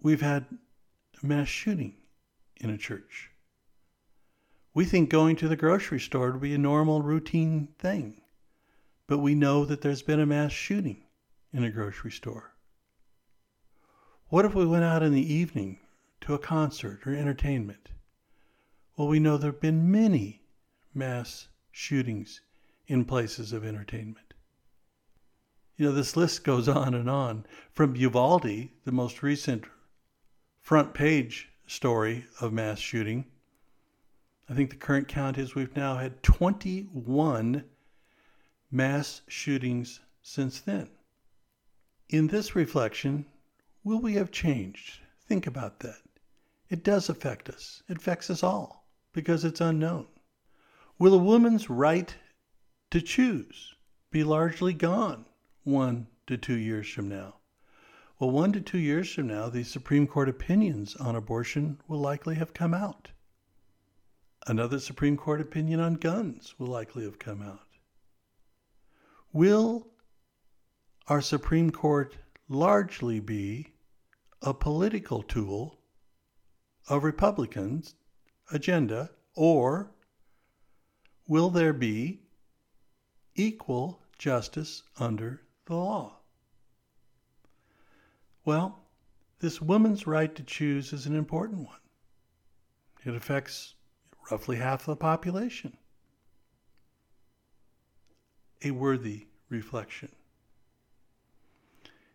we've 0.00 0.20
had 0.20 0.46
a 1.20 1.26
mass 1.26 1.48
shooting 1.48 1.96
in 2.58 2.70
a 2.70 2.78
church. 2.78 3.32
We 4.74 4.84
think 4.84 5.10
going 5.10 5.34
to 5.36 5.48
the 5.48 5.56
grocery 5.56 5.98
store 5.98 6.30
would 6.30 6.40
be 6.40 6.54
a 6.54 6.58
normal, 6.58 7.02
routine 7.02 7.66
thing, 7.80 8.20
but 9.08 9.18
we 9.18 9.34
know 9.34 9.64
that 9.64 9.80
there's 9.80 10.02
been 10.02 10.20
a 10.20 10.26
mass 10.26 10.52
shooting 10.52 11.02
in 11.52 11.64
a 11.64 11.70
grocery 11.72 12.12
store. 12.12 12.54
What 14.28 14.44
if 14.44 14.54
we 14.54 14.64
went 14.64 14.84
out 14.84 15.02
in 15.02 15.12
the 15.12 15.34
evening 15.34 15.80
to 16.20 16.34
a 16.34 16.38
concert 16.38 17.04
or 17.04 17.12
entertainment? 17.12 17.88
Well, 19.02 19.08
we 19.08 19.18
know 19.18 19.36
there 19.36 19.50
have 19.50 19.60
been 19.60 19.90
many 19.90 20.42
mass 20.94 21.48
shootings 21.72 22.40
in 22.86 23.04
places 23.04 23.52
of 23.52 23.64
entertainment. 23.64 24.32
You 25.76 25.86
know, 25.86 25.92
this 25.92 26.16
list 26.16 26.44
goes 26.44 26.68
on 26.68 26.94
and 26.94 27.10
on. 27.10 27.44
From 27.72 27.96
Uvalde, 27.96 28.68
the 28.84 28.92
most 28.92 29.20
recent 29.20 29.64
front 30.60 30.94
page 30.94 31.50
story 31.66 32.26
of 32.40 32.52
mass 32.52 32.78
shooting, 32.78 33.24
I 34.48 34.54
think 34.54 34.70
the 34.70 34.76
current 34.76 35.08
count 35.08 35.36
is 35.36 35.56
we've 35.56 35.74
now 35.74 35.96
had 35.96 36.22
21 36.22 37.64
mass 38.70 39.22
shootings 39.26 39.98
since 40.22 40.60
then. 40.60 40.88
In 42.08 42.28
this 42.28 42.54
reflection, 42.54 43.26
Will 43.82 43.98
we 43.98 44.14
have 44.14 44.30
changed? 44.30 45.00
Think 45.26 45.48
about 45.48 45.80
that. 45.80 46.02
It 46.70 46.84
does 46.84 47.08
affect 47.08 47.48
us. 47.48 47.82
It 47.88 47.96
affects 47.96 48.30
us 48.30 48.44
all 48.44 48.81
because 49.12 49.44
it's 49.44 49.60
unknown. 49.60 50.06
Will 50.98 51.14
a 51.14 51.18
woman's 51.18 51.68
right 51.68 52.14
to 52.90 53.00
choose 53.00 53.74
be 54.10 54.24
largely 54.24 54.72
gone 54.72 55.26
one 55.64 56.06
to 56.26 56.36
two 56.36 56.56
years 56.56 56.88
from 56.88 57.08
now? 57.08 57.36
Well, 58.18 58.30
one 58.30 58.52
to 58.52 58.60
two 58.60 58.78
years 58.78 59.12
from 59.12 59.26
now, 59.26 59.48
the 59.48 59.64
Supreme 59.64 60.06
Court 60.06 60.28
opinions 60.28 60.94
on 60.96 61.16
abortion 61.16 61.80
will 61.88 61.98
likely 61.98 62.36
have 62.36 62.54
come 62.54 62.72
out. 62.72 63.10
Another 64.46 64.78
Supreme 64.78 65.16
Court 65.16 65.40
opinion 65.40 65.80
on 65.80 65.94
guns 65.94 66.54
will 66.58 66.68
likely 66.68 67.04
have 67.04 67.18
come 67.18 67.42
out. 67.42 67.66
Will 69.32 69.88
our 71.08 71.20
Supreme 71.20 71.70
Court 71.70 72.16
largely 72.48 73.18
be 73.18 73.72
a 74.40 74.52
political 74.52 75.22
tool 75.22 75.78
of 76.88 77.02
Republicans' 77.02 77.94
agenda, 78.50 79.10
or 79.34 79.90
will 81.28 81.50
there 81.50 81.72
be 81.72 82.20
equal 83.34 84.00
justice 84.18 84.82
under 84.98 85.42
the 85.66 85.74
law? 85.74 86.16
Well, 88.44 88.80
this 89.38 89.60
woman's 89.60 90.06
right 90.06 90.34
to 90.34 90.42
choose 90.42 90.92
is 90.92 91.06
an 91.06 91.16
important 91.16 91.66
one. 91.66 91.76
It 93.04 93.14
affects 93.14 93.74
roughly 94.30 94.56
half 94.56 94.86
the 94.86 94.96
population. 94.96 95.76
A 98.64 98.70
worthy 98.70 99.26
reflection. 99.48 100.10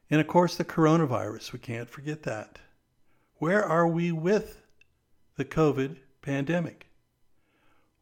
And 0.10 0.22
of 0.22 0.27
course, 0.27 0.55
the 0.55 0.63
coronavirus, 0.63 1.51
we 1.51 1.60
can't 1.60 1.89
forget 1.89 2.24
that. 2.24 2.60
Where 3.36 3.63
are 3.63 3.88
we 3.88 4.12
with 4.12 4.63
the 5.36 5.46
COVID 5.46 5.98
pandemic? 6.27 6.89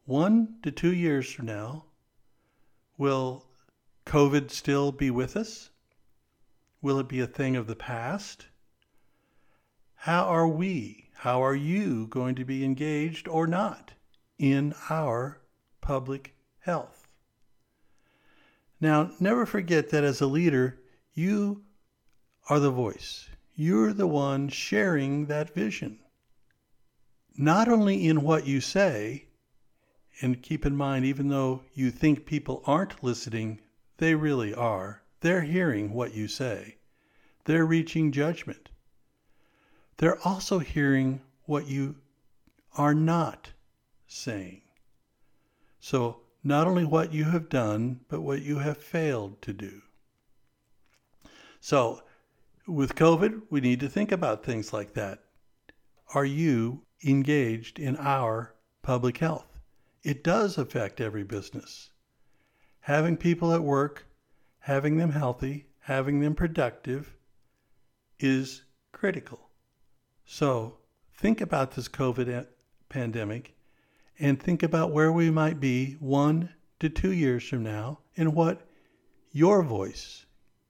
One 0.04 0.56
to 0.64 0.72
two 0.72 0.92
years 0.92 1.30
from 1.30 1.46
now, 1.46 1.84
will 2.98 3.46
COVID 4.04 4.50
still 4.50 4.90
be 4.90 5.12
with 5.12 5.36
us? 5.36 5.70
Will 6.82 6.98
it 6.98 7.08
be 7.08 7.20
a 7.20 7.28
thing 7.28 7.54
of 7.54 7.68
the 7.68 7.76
past? 7.76 8.46
How 9.94 10.24
are 10.24 10.48
we, 10.48 11.10
how 11.14 11.40
are 11.40 11.54
you 11.54 12.08
going 12.08 12.34
to 12.34 12.44
be 12.44 12.64
engaged 12.64 13.28
or 13.28 13.46
not 13.46 13.92
in 14.40 14.74
our 14.90 15.40
public 15.80 16.34
health? 16.58 17.06
Now, 18.80 19.12
never 19.20 19.46
forget 19.46 19.90
that 19.90 20.02
as 20.02 20.20
a 20.20 20.26
leader, 20.26 20.80
you 21.14 21.62
are 22.50 22.58
the 22.58 22.72
voice. 22.72 23.28
You're 23.54 23.92
the 23.92 24.08
one 24.08 24.48
sharing 24.48 25.26
that 25.26 25.54
vision. 25.54 26.00
Not 27.38 27.68
only 27.68 28.06
in 28.06 28.22
what 28.22 28.46
you 28.46 28.60
say, 28.60 29.26
and 30.22 30.42
keep 30.42 30.64
in 30.64 30.74
mind, 30.74 31.04
even 31.04 31.28
though 31.28 31.62
you 31.74 31.90
think 31.90 32.24
people 32.24 32.62
aren't 32.64 33.04
listening, 33.04 33.60
they 33.98 34.14
really 34.14 34.54
are. 34.54 35.02
They're 35.20 35.42
hearing 35.42 35.92
what 35.92 36.14
you 36.14 36.28
say, 36.28 36.76
they're 37.44 37.66
reaching 37.66 38.12
judgment. 38.12 38.70
They're 39.98 40.20
also 40.26 40.58
hearing 40.58 41.20
what 41.44 41.66
you 41.66 41.96
are 42.76 42.94
not 42.94 43.52
saying. 44.06 44.62
So, 45.80 46.20
not 46.42 46.66
only 46.66 46.84
what 46.84 47.12
you 47.12 47.24
have 47.24 47.48
done, 47.48 48.00
but 48.08 48.20
what 48.20 48.42
you 48.42 48.58
have 48.58 48.78
failed 48.78 49.40
to 49.42 49.52
do. 49.52 49.82
So, 51.60 52.02
with 52.66 52.94
COVID, 52.94 53.42
we 53.50 53.60
need 53.60 53.80
to 53.80 53.88
think 53.88 54.12
about 54.12 54.44
things 54.44 54.72
like 54.72 54.94
that. 54.94 55.20
Are 56.14 56.24
you 56.24 56.85
engaged 57.06 57.78
in 57.78 57.96
our 57.96 58.54
public 58.82 59.18
health? 59.18 59.60
It 60.02 60.22
does 60.22 60.58
affect 60.58 61.00
every 61.00 61.24
business. 61.24 61.90
Having 62.80 63.16
people 63.16 63.52
at 63.52 63.62
work, 63.62 64.06
having 64.60 64.96
them 64.96 65.10
healthy, 65.10 65.66
having 65.80 66.20
them 66.20 66.34
productive 66.34 67.14
is 68.18 68.62
critical. 68.92 69.50
So 70.24 70.78
think 71.14 71.40
about 71.40 71.72
this 71.72 71.88
COVID 71.88 72.46
pandemic 72.88 73.56
and 74.18 74.40
think 74.40 74.62
about 74.62 74.92
where 74.92 75.12
we 75.12 75.30
might 75.30 75.60
be 75.60 75.94
one 76.00 76.50
to 76.80 76.88
two 76.88 77.12
years 77.12 77.46
from 77.48 77.62
now 77.62 78.00
and 78.16 78.34
what 78.34 78.66
your 79.30 79.62
voice, 79.62 80.24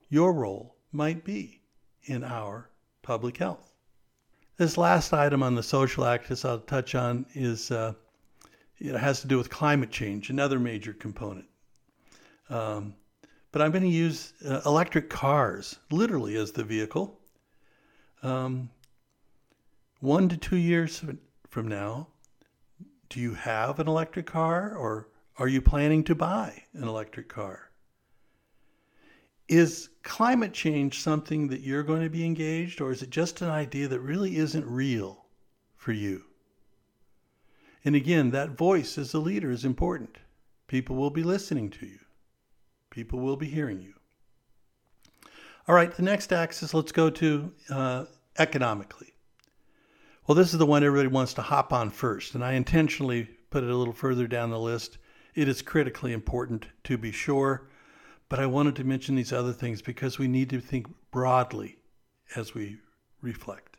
your 0.09 0.33
role 0.33 0.77
might 0.93 1.25
be 1.25 1.61
in 2.05 2.25
our 2.25 2.71
public 3.03 3.37
health. 3.37 3.76
This 4.57 4.79
last 4.79 5.13
item 5.13 5.43
on 5.43 5.55
the 5.55 5.63
social 5.63 6.07
axis 6.07 6.45
I'll 6.45 6.61
touch 6.61 6.95
on 6.95 7.27
is 7.35 7.71
uh, 7.71 7.93
it 8.79 8.97
has 8.97 9.21
to 9.21 9.27
do 9.27 9.37
with 9.37 9.51
climate 9.51 9.91
change, 9.91 10.31
another 10.31 10.59
major 10.59 10.95
component. 10.95 11.45
Um, 12.49 12.95
but 13.53 13.61
I'm 13.61 13.71
going 13.71 13.83
to 13.83 13.89
use 13.89 14.33
uh, 14.47 14.63
electric 14.65 15.11
cars 15.11 15.79
literally 15.91 16.37
as 16.37 16.53
the 16.53 16.65
vehicle. 16.65 17.19
Um, 18.23 18.71
one 20.01 20.29
to 20.31 20.39
two 20.39 20.57
years 20.57 21.05
from 21.49 21.69
now, 21.69 22.09
do 23.11 23.21
you 23.21 23.35
have 23.35 23.79
an 23.79 23.89
electric 23.89 24.27
car 24.27 24.75
or 24.75 25.09
are 25.39 25.49
you 25.49 25.61
planning 25.61 26.03
to 26.05 26.15
buy 26.15 26.63
an 26.73 26.85
electric 26.85 27.29
car? 27.29 27.66
Is 29.49 29.91
climate 30.03 30.53
change 30.53 31.01
something 31.01 31.49
that 31.49 31.61
you're 31.61 31.85
going 31.85 32.03
to 32.03 32.11
be 32.11 32.25
engaged, 32.25 32.81
or 32.81 32.91
is 32.91 33.03
it 33.03 33.11
just 33.11 33.43
an 33.43 33.51
idea 33.51 33.87
that 33.89 34.01
really 34.01 34.37
isn't 34.37 34.67
real 34.67 35.27
for 35.77 35.93
you? 35.93 36.25
And 37.85 37.95
again, 37.95 38.33
that 38.33 38.59
voice 38.59 38.99
as 38.99 39.15
a 39.15 39.21
leader 39.21 39.51
is 39.53 39.65
important. 39.65 40.19
People 40.67 40.97
will 40.97 41.11
be 41.11 41.23
listening 41.23 41.71
to 41.71 41.87
you, 41.87 42.01
people 42.91 43.21
will 43.21 43.37
be 43.37 43.47
hearing 43.47 43.81
you. 43.81 43.95
All 45.69 45.75
right, 45.75 45.95
the 45.95 46.03
next 46.03 46.33
axis, 46.33 46.75
let's 46.75 46.93
go 46.93 47.11
to 47.11 47.53
uh, 47.71 48.05
economically. 48.39 49.15
Well, 50.27 50.35
this 50.35 50.53
is 50.53 50.59
the 50.59 50.67
one 50.67 50.83
everybody 50.83 51.09
wants 51.09 51.35
to 51.35 51.43
hop 51.43 51.73
on 51.73 51.91
first, 51.91 52.35
and 52.35 52.45
I 52.45 52.55
intentionally 52.55 53.29
put 53.51 53.63
it 53.63 53.71
a 53.71 53.77
little 53.77 53.95
further 53.95 54.27
down 54.27 54.51
the 54.51 54.59
list. 54.59 54.99
It 55.37 55.49
is 55.49 55.63
critically 55.63 56.13
important 56.13 56.67
to 56.85 56.99
be 56.99 57.13
sure, 57.13 57.69
but 58.29 58.39
I 58.39 58.47
wanted 58.47 58.77
to 58.77 58.85
mention 58.85 59.15
these 59.15 59.33
other 59.33 59.53
things 59.53 59.83
because 59.83 60.19
we 60.19 60.29
need 60.29 60.51
to 60.51 60.61
think 60.61 60.87
broadly 61.11 61.79
as 62.35 62.55
we 62.55 62.79
reflect. 63.23 63.77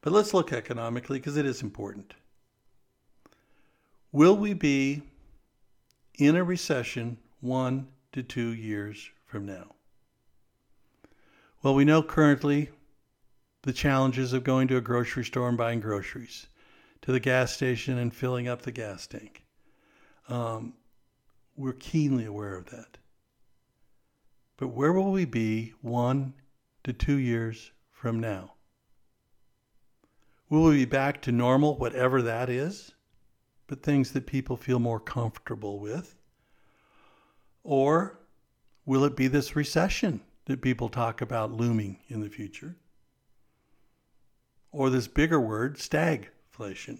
But 0.00 0.12
let's 0.12 0.32
look 0.32 0.52
economically 0.52 1.18
because 1.18 1.36
it 1.36 1.46
is 1.46 1.62
important. 1.62 2.14
Will 4.12 4.36
we 4.36 4.54
be 4.54 5.02
in 6.18 6.36
a 6.36 6.44
recession 6.44 7.18
one 7.40 7.88
to 8.12 8.22
two 8.22 8.52
years 8.52 9.10
from 9.26 9.44
now? 9.44 9.74
Well, 11.62 11.74
we 11.74 11.84
know 11.84 12.02
currently 12.02 12.70
the 13.62 13.72
challenges 13.72 14.32
of 14.32 14.44
going 14.44 14.68
to 14.68 14.76
a 14.76 14.80
grocery 14.80 15.24
store 15.24 15.48
and 15.48 15.58
buying 15.58 15.80
groceries, 15.80 16.46
to 17.02 17.12
the 17.12 17.20
gas 17.20 17.52
station 17.52 17.98
and 17.98 18.14
filling 18.14 18.48
up 18.48 18.62
the 18.62 18.72
gas 18.72 19.06
tank. 19.06 19.44
Um, 20.28 20.74
we're 21.56 21.72
keenly 21.72 22.24
aware 22.24 22.56
of 22.56 22.70
that. 22.70 22.98
But 24.58 24.68
where 24.68 24.92
will 24.92 25.10
we 25.10 25.24
be 25.24 25.72
one 25.80 26.34
to 26.84 26.92
two 26.92 27.16
years 27.16 27.72
from 27.90 28.20
now? 28.20 28.52
Will 30.50 30.64
we 30.64 30.76
be 30.76 30.84
back 30.84 31.22
to 31.22 31.32
normal, 31.32 31.78
whatever 31.78 32.20
that 32.20 32.50
is, 32.50 32.92
but 33.66 33.82
things 33.82 34.12
that 34.12 34.26
people 34.26 34.58
feel 34.58 34.78
more 34.78 35.00
comfortable 35.00 35.78
with? 35.78 36.14
Or 37.64 38.18
will 38.84 39.04
it 39.04 39.16
be 39.16 39.28
this 39.28 39.56
recession 39.56 40.20
that 40.44 40.60
people 40.60 40.90
talk 40.90 41.22
about 41.22 41.52
looming 41.52 42.00
in 42.08 42.20
the 42.20 42.28
future? 42.28 42.76
or 44.72 44.90
this 44.90 45.08
bigger 45.08 45.40
word, 45.40 45.76
stagflation. 45.76 46.98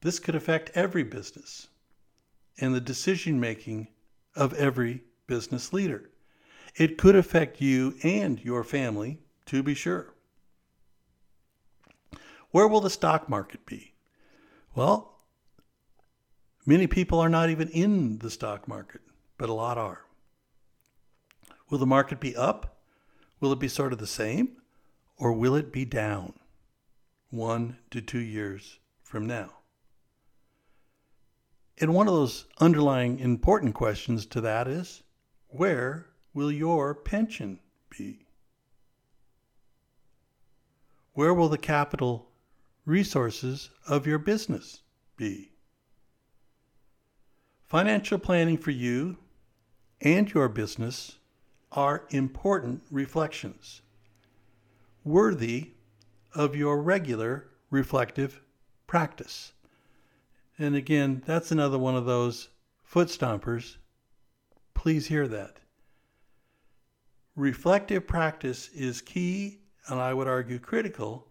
This 0.00 0.18
could 0.18 0.34
affect 0.34 0.70
every 0.74 1.02
business 1.02 1.68
and 2.58 2.74
the 2.74 2.80
decision 2.80 3.38
making 3.38 3.88
of 4.34 4.54
every 4.54 5.02
business 5.28 5.72
leader. 5.72 6.10
It 6.74 6.98
could 6.98 7.14
affect 7.14 7.60
you 7.60 7.94
and 8.02 8.44
your 8.44 8.64
family, 8.64 9.20
to 9.46 9.62
be 9.62 9.74
sure. 9.74 10.14
Where 12.50 12.66
will 12.66 12.80
the 12.80 12.90
stock 12.90 13.28
market 13.28 13.64
be? 13.64 13.94
Well, 14.74 15.20
many 16.66 16.88
people 16.88 17.20
are 17.20 17.28
not 17.28 17.50
even 17.50 17.68
in 17.68 18.18
the 18.18 18.30
stock 18.30 18.66
market, 18.66 19.02
but 19.36 19.48
a 19.48 19.54
lot 19.54 19.78
are. 19.78 20.06
Will 21.70 21.78
the 21.78 21.86
market 21.86 22.18
be 22.18 22.34
up? 22.34 22.80
Will 23.38 23.52
it 23.52 23.60
be 23.60 23.68
sort 23.68 23.92
of 23.92 24.00
the 24.00 24.06
same? 24.08 24.56
or 25.18 25.32
will 25.32 25.54
it 25.54 25.72
be 25.72 25.84
down 25.84 26.32
one 27.30 27.78
to 27.90 28.00
two 28.00 28.20
years 28.20 28.78
from 29.02 29.26
now? 29.26 29.50
And 31.80 31.94
one 31.94 32.08
of 32.08 32.14
those 32.14 32.46
underlying 32.58 33.18
important 33.18 33.74
questions 33.74 34.26
to 34.26 34.40
that 34.40 34.66
is 34.66 35.02
where 35.48 36.06
will 36.34 36.52
your 36.52 36.94
pension 36.94 37.60
be? 37.90 38.26
Where 41.14 41.34
will 41.34 41.48
the 41.48 41.58
capital 41.58 42.28
resources 42.84 43.70
of 43.86 44.06
your 44.06 44.18
business 44.18 44.82
be? 45.16 45.50
Financial 47.66 48.18
planning 48.18 48.56
for 48.56 48.70
you 48.70 49.18
and 50.00 50.32
your 50.32 50.48
business 50.48 51.16
are 51.72 52.04
important 52.10 52.82
reflections 52.90 53.82
worthy 55.08 55.70
of 56.34 56.54
your 56.54 56.82
regular 56.82 57.48
reflective 57.70 58.42
practice. 58.86 59.52
And 60.58 60.74
again, 60.74 61.22
that's 61.24 61.50
another 61.50 61.78
one 61.78 61.96
of 61.96 62.04
those 62.04 62.48
foot 62.84 63.08
stompers. 63.08 63.76
Please 64.78 65.08
hear 65.08 65.26
that. 65.26 65.58
Reflective 67.34 68.06
practice 68.06 68.68
is 68.68 69.00
key, 69.00 69.58
and 69.88 69.98
I 69.98 70.14
would 70.14 70.28
argue 70.28 70.60
critical, 70.60 71.26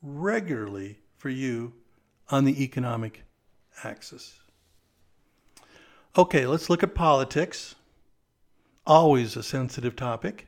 regularly 0.00 1.00
for 1.18 1.28
you 1.28 1.74
on 2.30 2.46
the 2.46 2.64
economic 2.64 3.24
axis. 3.84 4.40
Okay, 6.16 6.46
let's 6.46 6.70
look 6.70 6.82
at 6.82 6.94
politics. 6.94 7.74
Always 8.86 9.36
a 9.36 9.42
sensitive 9.42 9.94
topic, 9.94 10.46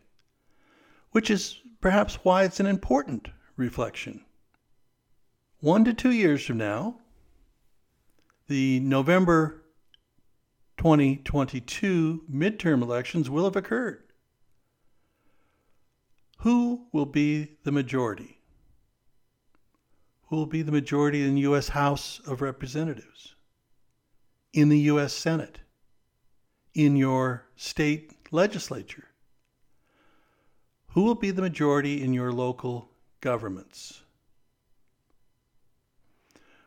which 1.11 1.31
is 1.31 1.61
perhaps 1.83 2.15
why 2.25 2.45
it's 2.45 2.61
an 2.61 2.67
important 2.67 3.29
reflection. 3.59 4.25
One 5.61 5.85
to 5.85 5.93
two 5.93 6.13
years 6.13 6.47
from 6.47 6.57
now, 6.57 6.97
the 8.49 8.81
November 8.81 9.64
2022 10.85 12.25
midterm 12.31 12.83
elections 12.83 13.31
will 13.31 13.45
have 13.45 13.57
occurred. 13.57 14.03
Who 16.41 16.89
will 16.93 17.07
be 17.07 17.57
the 17.65 17.73
majority? 17.73 18.43
Who 20.27 20.37
will 20.37 20.45
be 20.45 20.61
the 20.61 20.73
majority 20.73 21.23
in 21.23 21.37
the 21.37 21.41
U.S. 21.41 21.71
House 21.71 22.21
of 22.27 22.43
Representatives? 22.43 23.35
In 24.53 24.69
the 24.69 24.79
U.S. 24.81 25.15
Senate? 25.15 25.61
In 26.75 26.97
your 26.97 27.47
state 27.57 28.13
legislature? 28.31 29.09
Who 30.89 31.05
will 31.05 31.15
be 31.15 31.31
the 31.31 31.41
majority 31.41 32.03
in 32.03 32.13
your 32.13 32.31
local 32.31 32.91
governments? 33.23 34.03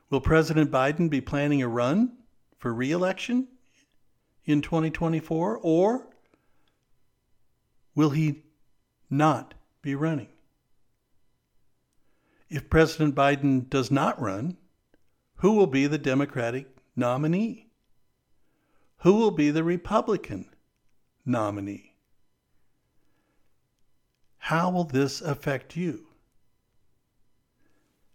Will 0.10 0.22
President 0.22 0.72
Biden 0.72 1.08
be 1.08 1.22
planning 1.22 1.62
a 1.62 1.68
run 1.68 2.18
for 2.58 2.74
re 2.74 2.90
election 2.92 3.50
in 4.48 4.62
2024, 4.62 5.60
or 5.62 6.08
will 7.94 8.10
he 8.10 8.44
not 9.10 9.54
be 9.82 9.94
running? 9.94 10.30
If 12.50 12.70
President 12.70 13.14
Biden 13.14 13.70
does 13.70 13.92
not 13.92 14.20
run, 14.22 14.58
who 15.36 15.54
will 15.54 15.68
be 15.68 15.86
the 15.86 15.98
Democratic 15.98 16.68
nominee? 16.96 17.68
Who 19.00 19.16
will 19.16 19.32
be 19.32 19.52
the 19.52 19.64
Republican 19.64 20.50
nominee? 21.26 21.94
How 24.38 24.72
will 24.72 24.86
this 24.86 25.22
affect 25.22 25.76
you? 25.76 26.08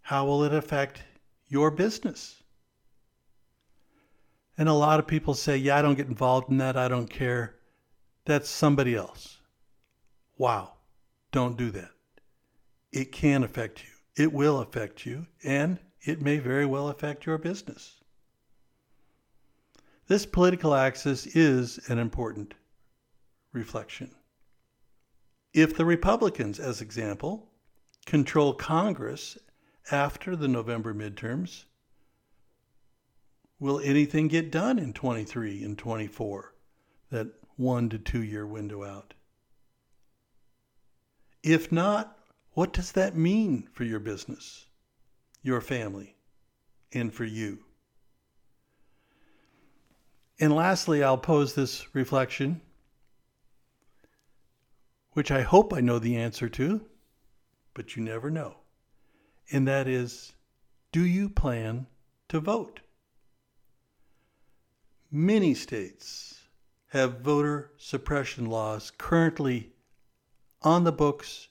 How 0.01 0.25
will 0.25 0.43
it 0.43 0.53
affect 0.53 1.03
your 1.47 1.69
business? 1.69 2.42
And 4.57 4.69
a 4.69 4.73
lot 4.73 4.99
of 4.99 5.07
people 5.07 5.33
say, 5.33 5.57
Yeah, 5.57 5.77
I 5.77 5.81
don't 5.81 5.95
get 5.95 6.07
involved 6.07 6.49
in 6.49 6.57
that. 6.57 6.77
I 6.77 6.87
don't 6.87 7.09
care. 7.09 7.55
That's 8.25 8.49
somebody 8.49 8.95
else. 8.95 9.39
Wow. 10.37 10.73
Don't 11.31 11.57
do 11.57 11.71
that. 11.71 11.91
It 12.91 13.11
can 13.11 13.43
affect 13.43 13.83
you. 13.83 13.89
It 14.15 14.31
will 14.31 14.59
affect 14.59 15.05
you, 15.05 15.25
and 15.43 15.79
it 16.01 16.21
may 16.21 16.37
very 16.37 16.65
well 16.65 16.89
affect 16.89 17.25
your 17.25 17.39
business. 17.39 17.99
This 20.07 20.25
political 20.25 20.75
axis 20.75 21.25
is 21.25 21.79
an 21.89 21.97
important 21.97 22.53
reflection. 23.51 24.13
If 25.53 25.75
the 25.75 25.85
Republicans, 25.85 26.59
as 26.59 26.81
example, 26.81 27.49
control 28.05 28.53
Congress 28.53 29.37
after 29.91 30.35
the 30.35 30.47
November 30.47 30.93
midterms, 30.93 31.65
will 33.63 33.79
anything 33.79 34.27
get 34.27 34.51
done 34.51 34.77
in 34.77 34.91
23 34.91 35.63
and 35.63 35.77
24, 35.77 36.53
that 37.11 37.27
one 37.55 37.87
to 37.87 37.97
two 37.97 38.21
year 38.21 38.45
window 38.45 38.83
out? 38.83 39.13
If 41.41 41.71
not, 41.71 42.19
what 42.51 42.73
does 42.73 42.91
that 42.91 43.15
mean 43.15 43.69
for 43.71 43.85
your 43.85 44.01
business, 44.01 44.65
your 45.41 45.61
family, 45.61 46.17
and 46.91 47.13
for 47.13 47.23
you? 47.23 47.59
And 50.41 50.53
lastly, 50.53 51.01
I'll 51.01 51.17
pose 51.17 51.53
this 51.55 51.95
reflection, 51.95 52.59
which 55.11 55.31
I 55.31 55.41
hope 55.41 55.73
I 55.73 55.79
know 55.79 55.99
the 55.99 56.17
answer 56.17 56.49
to, 56.49 56.81
but 57.73 57.95
you 57.95 58.03
never 58.03 58.29
know. 58.29 58.57
And 59.53 59.65
that 59.69 59.87
is 59.87 60.33
do 60.91 61.05
you 61.05 61.29
plan 61.29 61.87
to 62.27 62.41
vote? 62.41 62.81
Many 65.15 65.53
states 65.53 66.39
have 66.87 67.19
voter 67.19 67.71
suppression 67.77 68.47
laws 68.47 68.91
currently 68.97 69.69
on 70.63 70.85
the 70.85 70.91
books, 70.91 71.49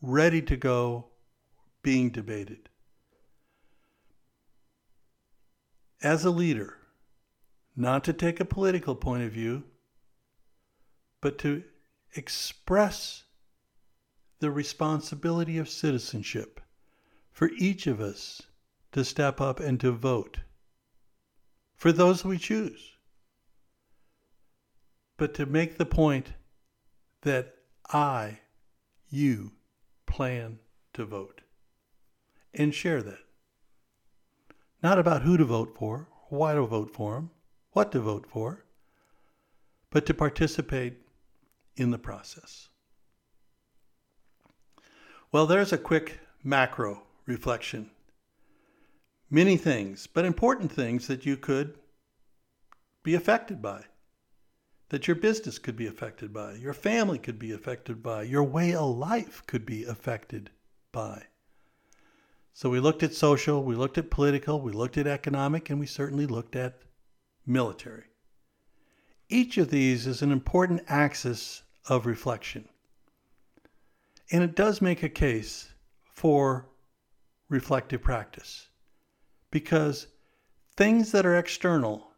ready 0.00 0.40
to 0.42 0.56
go, 0.56 1.06
being 1.82 2.10
debated. 2.10 2.68
As 6.04 6.24
a 6.24 6.30
leader, 6.30 6.78
not 7.74 8.04
to 8.04 8.12
take 8.12 8.38
a 8.38 8.44
political 8.44 8.94
point 8.94 9.24
of 9.24 9.32
view, 9.32 9.64
but 11.20 11.36
to 11.38 11.64
express 12.14 13.24
the 14.38 14.52
responsibility 14.52 15.58
of 15.58 15.68
citizenship 15.68 16.60
for 17.32 17.50
each 17.58 17.88
of 17.88 18.00
us 18.00 18.42
to 18.92 19.04
step 19.04 19.40
up 19.40 19.58
and 19.58 19.80
to 19.80 19.90
vote 19.90 20.38
for 21.84 21.92
those 21.92 22.24
we 22.24 22.38
choose. 22.38 22.92
But 25.18 25.34
to 25.34 25.44
make 25.44 25.76
the 25.76 25.84
point 25.84 26.32
that 27.20 27.56
I, 27.92 28.38
you, 29.10 29.52
plan 30.06 30.60
to 30.94 31.04
vote 31.04 31.42
and 32.54 32.74
share 32.74 33.02
that. 33.02 33.18
Not 34.82 34.98
about 34.98 35.20
who 35.24 35.36
to 35.36 35.44
vote 35.44 35.76
for, 35.78 36.08
why 36.30 36.54
to 36.54 36.62
vote 36.62 36.90
for 36.90 37.16
them, 37.16 37.30
what 37.72 37.92
to 37.92 38.00
vote 38.00 38.24
for, 38.26 38.64
but 39.90 40.06
to 40.06 40.14
participate 40.14 41.02
in 41.76 41.90
the 41.90 41.98
process. 41.98 42.70
Well, 45.30 45.44
there's 45.44 45.74
a 45.74 45.76
quick 45.76 46.20
macro 46.42 47.02
reflection. 47.26 47.90
Many 49.30 49.56
things, 49.56 50.06
but 50.06 50.24
important 50.24 50.70
things 50.70 51.06
that 51.06 51.24
you 51.24 51.36
could 51.36 51.78
be 53.02 53.14
affected 53.14 53.60
by, 53.62 53.84
that 54.90 55.06
your 55.06 55.16
business 55.16 55.58
could 55.58 55.76
be 55.76 55.86
affected 55.86 56.32
by, 56.32 56.54
your 56.54 56.74
family 56.74 57.18
could 57.18 57.38
be 57.38 57.52
affected 57.52 58.02
by, 58.02 58.22
your 58.22 58.44
way 58.44 58.74
of 58.74 58.96
life 58.96 59.42
could 59.46 59.66
be 59.66 59.84
affected 59.84 60.50
by. 60.92 61.24
So 62.52 62.70
we 62.70 62.80
looked 62.80 63.02
at 63.02 63.14
social, 63.14 63.64
we 63.64 63.74
looked 63.74 63.98
at 63.98 64.10
political, 64.10 64.60
we 64.60 64.72
looked 64.72 64.96
at 64.96 65.06
economic, 65.06 65.70
and 65.70 65.80
we 65.80 65.86
certainly 65.86 66.26
looked 66.26 66.54
at 66.54 66.78
military. 67.46 68.04
Each 69.28 69.58
of 69.58 69.70
these 69.70 70.06
is 70.06 70.22
an 70.22 70.30
important 70.30 70.82
axis 70.86 71.62
of 71.88 72.06
reflection. 72.06 72.68
And 74.30 74.42
it 74.42 74.54
does 74.54 74.80
make 74.80 75.02
a 75.02 75.08
case 75.08 75.72
for 76.04 76.68
reflective 77.48 78.02
practice 78.02 78.68
because 79.54 80.08
things 80.76 81.12
that 81.12 81.24
are 81.24 81.36
external 81.36 82.10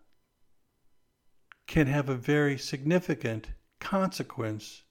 can 1.66 1.86
have 1.86 2.08
a 2.08 2.14
very 2.14 2.56
significant 2.56 3.48
consequence 3.78 4.84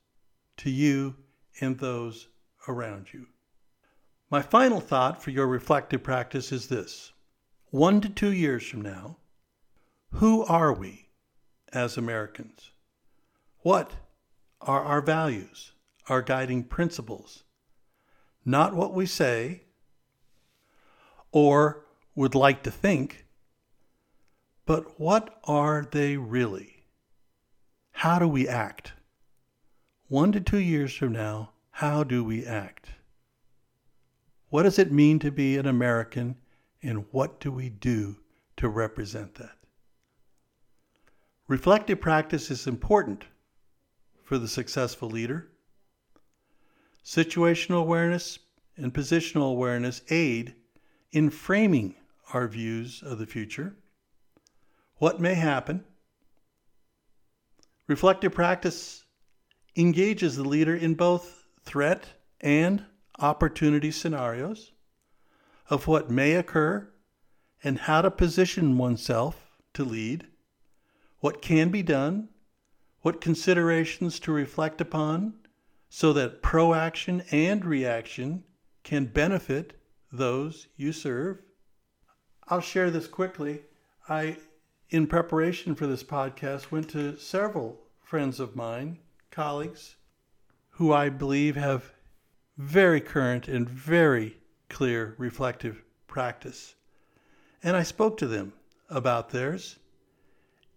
to 0.56 0.70
you 0.70 1.16
and 1.60 1.80
those 1.80 2.28
around 2.68 3.08
you. 3.12 3.26
My 4.30 4.44
final 4.44 4.80
thought 4.80 5.24
for 5.24 5.32
your 5.32 5.48
reflective 5.48 6.04
practice 6.04 6.52
is 6.52 6.68
this 6.68 7.14
one 7.72 8.00
to 8.02 8.10
two 8.10 8.32
years 8.32 8.64
from 8.64 8.84
now, 8.84 9.18
who 10.12 10.46
are 10.46 10.72
we 10.72 11.10
as 11.74 11.98
Americans? 11.98 12.70
What 13.62 13.94
are 14.62 14.84
our 14.84 15.02
values, 15.02 15.72
our 16.10 16.22
guiding 16.22 16.66
principles? 16.66 17.44
Not 18.46 18.76
what 18.76 18.94
we 18.94 19.08
say 19.08 19.64
or 21.32 21.85
would 22.16 22.34
like 22.34 22.64
to 22.64 22.72
think, 22.72 23.26
but 24.66 25.00
what 25.00 25.40
are 25.44 25.86
they 25.92 26.18
really? 26.18 26.86
How 27.92 28.20
do 28.20 28.28
we 28.28 28.48
act? 28.48 28.94
One 30.08 30.32
to 30.32 30.40
two 30.40 30.60
years 30.60 30.94
from 30.96 31.12
now, 31.12 31.52
how 31.72 32.04
do 32.04 32.24
we 32.24 32.46
act? 32.46 32.90
What 34.50 34.64
does 34.64 34.80
it 34.80 34.92
mean 34.92 35.20
to 35.20 35.32
be 35.32 35.58
an 35.58 35.66
American, 35.66 36.38
and 36.82 37.06
what 37.12 37.40
do 37.40 37.52
we 37.52 37.70
do 37.70 38.18
to 38.58 38.70
represent 38.70 39.36
that? 39.36 39.58
Reflective 41.48 42.00
practice 42.00 42.50
is 42.50 42.66
important 42.66 43.26
for 44.24 44.38
the 44.38 44.48
successful 44.48 45.10
leader. 45.10 45.50
Situational 47.04 47.82
awareness 47.82 48.40
and 48.78 48.94
positional 48.94 49.52
awareness 49.52 50.02
aid 50.10 50.56
in 51.12 51.30
framing 51.30 51.96
our 52.34 52.48
views 52.48 53.04
of 53.04 53.20
the 53.20 53.26
future, 53.26 53.76
what 54.98 55.20
may 55.20 55.36
happen. 55.36 55.84
Reflective 57.88 58.34
practice 58.34 59.06
engages 59.76 60.36
the 60.36 60.48
leader 60.48 60.76
in 60.76 60.96
both 60.96 61.46
threat 61.64 62.06
and 62.42 62.86
opportunity 63.20 63.92
scenarios 63.92 64.72
of 65.70 65.88
what 65.88 66.10
may 66.10 66.34
occur 66.34 66.88
and 67.64 67.80
how 67.80 68.02
to 68.02 68.12
position 68.12 68.78
oneself 68.78 69.58
to 69.74 69.84
lead, 69.84 70.28
what 71.20 71.42
can 71.42 71.70
be 71.70 71.82
done, 71.82 72.30
what 73.02 73.22
considerations 73.22 74.20
to 74.20 74.32
reflect 74.32 74.82
upon 74.82 75.34
so 75.90 76.12
that 76.14 76.42
proaction 76.42 77.24
and 77.32 77.66
reaction 77.66 78.44
can 78.84 79.06
benefit 79.06 79.80
those 80.12 80.68
you 80.76 80.92
serve. 80.92 81.45
I'll 82.48 82.62
share 82.62 82.92
this 82.92 83.08
quickly. 83.08 83.62
I, 84.08 84.38
in 84.90 85.08
preparation 85.08 85.74
for 85.74 85.88
this 85.88 86.04
podcast, 86.04 86.72
went 86.72 86.90
to 86.92 87.18
several 87.18 87.82
friends 88.04 88.40
of 88.40 88.56
mine, 88.56 89.00
colleagues, 89.32 89.96
who 90.72 90.94
I 90.94 91.10
believe 91.10 91.56
have 91.56 91.92
very 92.58 93.02
current 93.02 93.48
and 93.48 93.68
very 93.68 94.38
clear 94.70 95.16
reflective 95.18 95.84
practice. 96.08 96.76
And 97.64 97.76
I 97.76 97.84
spoke 97.84 98.18
to 98.18 98.28
them 98.28 98.54
about 98.90 99.32
theirs, 99.32 99.80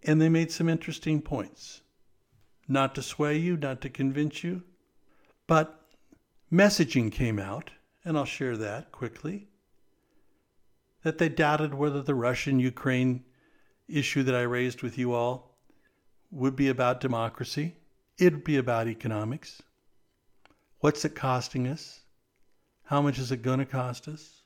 and 0.02 0.20
they 0.20 0.28
made 0.30 0.50
some 0.50 0.68
interesting 0.68 1.20
points. 1.20 1.82
Not 2.66 2.94
to 2.94 3.02
sway 3.02 3.36
you, 3.36 3.56
not 3.56 3.80
to 3.82 3.90
convince 3.90 4.42
you, 4.42 4.62
but 5.46 5.84
messaging 6.50 7.12
came 7.12 7.38
out, 7.38 7.70
and 8.04 8.16
I'll 8.16 8.24
share 8.24 8.56
that 8.56 8.90
quickly, 8.90 9.48
that 11.02 11.18
they 11.18 11.28
doubted 11.28 11.74
whether 11.74 12.02
the 12.02 12.14
Russian 12.14 12.58
Ukraine 12.58 13.24
issue 13.88 14.22
that 14.22 14.34
I 14.34 14.42
raised 14.42 14.82
with 14.82 14.98
you 14.98 15.12
all 15.12 15.56
would 16.30 16.56
be 16.56 16.68
about 16.68 17.00
democracy. 17.00 17.76
It 18.18 18.32
would 18.32 18.44
be 18.44 18.56
about 18.56 18.88
economics. 18.88 19.62
What's 20.80 21.04
it 21.04 21.14
costing 21.14 21.66
us? 21.66 22.00
How 22.84 23.02
much 23.02 23.18
is 23.18 23.32
it 23.32 23.42
going 23.42 23.58
to 23.58 23.66
cost 23.66 24.08
us? 24.08 24.42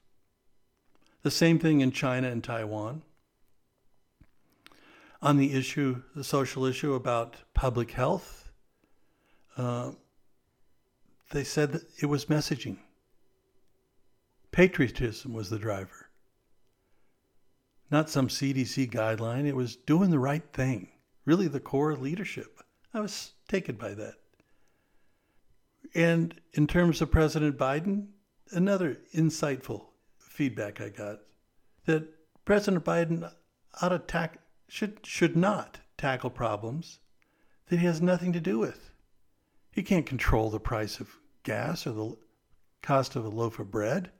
The 1.22 1.30
same 1.30 1.58
thing 1.58 1.80
in 1.80 1.92
China 1.92 2.28
and 2.28 2.42
Taiwan. 2.42 3.02
On 5.20 5.36
the 5.36 5.52
issue, 5.52 6.02
the 6.16 6.24
social 6.24 6.64
issue 6.64 6.94
about 6.94 7.36
public 7.54 7.92
health, 7.92 8.50
uh, 9.56 9.92
they 11.30 11.44
said 11.44 11.72
that 11.72 11.82
it 12.00 12.06
was 12.06 12.26
messaging. 12.26 12.78
Patriotism 14.50 15.32
was 15.32 15.48
the 15.48 15.58
driver. 15.58 16.08
Not 17.92 18.08
some 18.08 18.28
CDC 18.28 18.90
guideline, 18.90 19.46
it 19.46 19.54
was 19.54 19.76
doing 19.76 20.10
the 20.10 20.18
right 20.18 20.42
thing. 20.54 20.88
Really, 21.26 21.46
the 21.46 21.60
core 21.60 21.94
leadership. 21.94 22.58
I 22.94 23.00
was 23.00 23.32
taken 23.48 23.76
by 23.76 23.92
that. 23.92 24.14
And 25.94 26.40
in 26.54 26.66
terms 26.66 27.02
of 27.02 27.10
President 27.10 27.58
Biden, 27.58 28.06
another 28.50 28.96
insightful 29.14 29.88
feedback 30.16 30.80
I 30.80 30.88
got 30.88 31.18
that 31.84 32.08
President 32.46 32.82
Biden 32.82 33.30
ought 33.82 33.90
to 33.90 33.98
tack, 33.98 34.38
should, 34.68 35.04
should 35.04 35.36
not 35.36 35.78
tackle 35.98 36.30
problems 36.30 37.00
that 37.68 37.78
he 37.78 37.84
has 37.84 38.00
nothing 38.00 38.32
to 38.32 38.40
do 38.40 38.58
with. 38.58 38.90
He 39.70 39.82
can't 39.82 40.06
control 40.06 40.48
the 40.48 40.58
price 40.58 40.98
of 40.98 41.18
gas 41.42 41.86
or 41.86 41.92
the 41.92 42.16
cost 42.80 43.16
of 43.16 43.26
a 43.26 43.28
loaf 43.28 43.58
of 43.58 43.70
bread. 43.70 44.10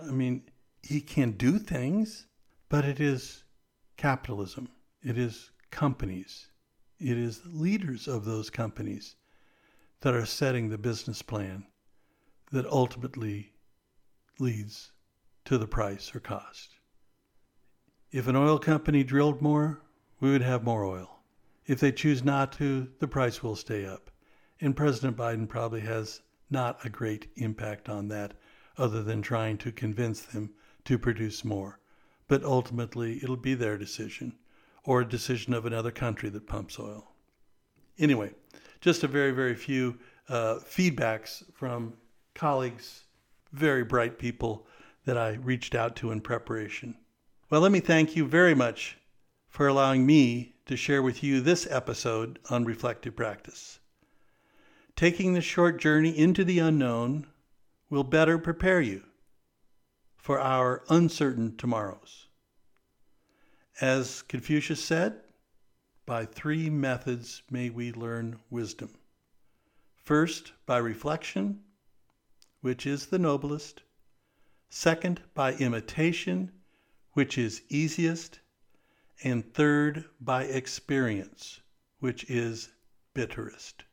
I 0.00 0.06
mean, 0.10 0.44
he 0.82 1.02
can 1.02 1.32
do 1.32 1.58
things, 1.58 2.28
but 2.74 2.84
it 2.84 2.98
is 2.98 3.44
capitalism. 3.96 4.68
It 5.00 5.16
is 5.16 5.52
companies. 5.70 6.48
It 6.98 7.16
is 7.16 7.40
leaders 7.46 8.08
of 8.08 8.24
those 8.24 8.50
companies 8.50 9.14
that 10.00 10.12
are 10.12 10.26
setting 10.26 10.68
the 10.68 10.76
business 10.76 11.22
plan 11.22 11.68
that 12.50 12.66
ultimately 12.66 13.52
leads 14.40 14.90
to 15.44 15.56
the 15.56 15.68
price 15.68 16.16
or 16.16 16.18
cost. 16.18 16.70
If 18.10 18.26
an 18.26 18.34
oil 18.34 18.58
company 18.58 19.04
drilled 19.04 19.40
more, 19.40 19.80
we 20.18 20.32
would 20.32 20.42
have 20.42 20.64
more 20.64 20.84
oil. 20.84 21.20
If 21.66 21.78
they 21.78 21.92
choose 21.92 22.24
not 22.24 22.50
to, 22.54 22.88
the 22.98 23.06
price 23.06 23.40
will 23.40 23.54
stay 23.54 23.86
up. 23.86 24.10
And 24.60 24.74
President 24.74 25.16
Biden 25.16 25.48
probably 25.48 25.82
has 25.82 26.22
not 26.50 26.84
a 26.84 26.90
great 26.90 27.28
impact 27.36 27.88
on 27.88 28.08
that 28.08 28.34
other 28.76 29.04
than 29.04 29.22
trying 29.22 29.58
to 29.58 29.70
convince 29.70 30.22
them 30.22 30.54
to 30.86 30.98
produce 30.98 31.44
more. 31.44 31.78
But 32.28 32.44
ultimately, 32.44 33.18
it'll 33.22 33.36
be 33.36 33.54
their 33.54 33.76
decision 33.76 34.34
or 34.84 35.00
a 35.00 35.08
decision 35.08 35.54
of 35.54 35.66
another 35.66 35.90
country 35.90 36.28
that 36.30 36.46
pumps 36.46 36.78
oil. 36.78 37.12
Anyway, 37.98 38.32
just 38.80 39.02
a 39.02 39.08
very, 39.08 39.30
very 39.30 39.54
few 39.54 39.98
uh, 40.28 40.56
feedbacks 40.56 41.42
from 41.54 41.94
colleagues, 42.34 43.04
very 43.52 43.84
bright 43.84 44.18
people 44.18 44.66
that 45.04 45.16
I 45.16 45.34
reached 45.34 45.74
out 45.74 45.96
to 45.96 46.10
in 46.10 46.20
preparation. 46.20 46.96
Well, 47.50 47.60
let 47.60 47.72
me 47.72 47.80
thank 47.80 48.16
you 48.16 48.26
very 48.26 48.54
much 48.54 48.98
for 49.48 49.68
allowing 49.68 50.04
me 50.04 50.56
to 50.66 50.76
share 50.76 51.02
with 51.02 51.22
you 51.22 51.40
this 51.40 51.66
episode 51.70 52.38
on 52.50 52.64
reflective 52.64 53.14
practice. 53.14 53.78
Taking 54.96 55.34
the 55.34 55.40
short 55.40 55.78
journey 55.78 56.16
into 56.16 56.44
the 56.44 56.58
unknown 56.58 57.26
will 57.90 58.04
better 58.04 58.38
prepare 58.38 58.80
you 58.80 59.02
for 60.24 60.40
our 60.40 60.82
uncertain 60.88 61.54
tomorrows. 61.54 62.28
As 63.78 64.22
Confucius 64.22 64.82
said, 64.82 65.20
by 66.06 66.24
three 66.24 66.70
methods 66.70 67.42
may 67.50 67.68
we 67.68 67.92
learn 67.92 68.38
wisdom. 68.48 68.94
First, 69.96 70.52
by 70.64 70.78
reflection, 70.78 71.60
which 72.62 72.86
is 72.86 73.08
the 73.08 73.18
noblest. 73.18 73.82
Second, 74.70 75.20
by 75.34 75.52
imitation, 75.56 76.50
which 77.12 77.36
is 77.36 77.60
easiest. 77.68 78.40
And 79.22 79.52
third, 79.52 80.06
by 80.22 80.44
experience, 80.44 81.60
which 81.98 82.24
is 82.30 82.70
bitterest. 83.12 83.84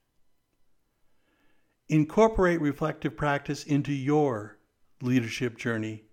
Incorporate 1.89 2.61
reflective 2.61 3.17
practice 3.17 3.65
into 3.65 3.91
your 3.91 4.59
leadership 5.01 5.57
journey 5.57 6.05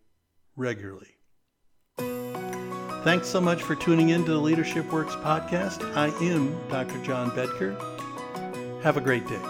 regularly. 0.59 1.15
Thanks 3.05 3.29
so 3.29 3.41
much 3.41 3.63
for 3.63 3.75
tuning 3.77 4.11
in 4.11 4.25
to 4.25 4.33
the 4.33 4.39
Leadership 4.39 4.93
Works 4.93 5.15
podcast. 5.15 5.83
I 5.97 6.09
am 6.25 6.55
Dr. 6.69 7.03
John 7.03 7.31
Bedker. 7.31 7.75
Have 8.83 8.97
a 8.97 9.01
great 9.01 9.27
day. 9.27 9.41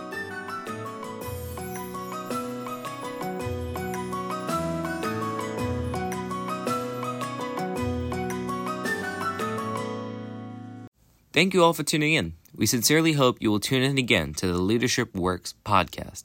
Thank 11.33 11.55
you 11.55 11.63
all 11.63 11.73
for 11.73 11.85
tuning 11.85 12.15
in. 12.15 12.35
We 12.55 12.67
sincerely 12.67 13.13
hope 13.13 13.39
you 13.41 13.51
will 13.51 13.61
tune 13.61 13.83
in 13.83 13.97
again 13.97 14.35
to 14.35 14.49
the 14.49 14.59
Leadership 14.59 15.15
Works 15.15 15.55
podcast. 15.65 16.25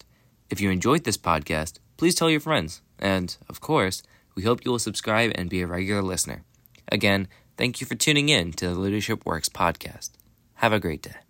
If 0.50 0.60
you 0.60 0.72
enjoyed 0.72 1.04
this 1.04 1.18
podcast, 1.18 1.78
please 1.98 2.16
tell 2.16 2.30
your 2.32 2.40
friends. 2.40 2.82
And, 2.98 3.38
of 3.48 3.62
course, 3.62 4.02
we 4.36 4.44
hope 4.44 4.64
you 4.66 4.72
will 4.72 4.80
subscribe 4.80 5.32
and 5.36 5.50
be 5.50 5.62
a 5.62 5.68
regular 5.68 6.02
listener. 6.02 6.44
Again, 6.88 7.28
thank 7.58 7.82
you 7.82 7.88
for 7.88 7.96
tuning 7.96 8.30
in 8.30 8.52
to 8.54 8.70
the 8.70 8.80
Leadership 8.80 9.26
Works 9.26 9.50
podcast. 9.50 10.12
Have 10.56 10.74
a 10.74 10.80
great 10.80 11.02
day. 11.02 11.23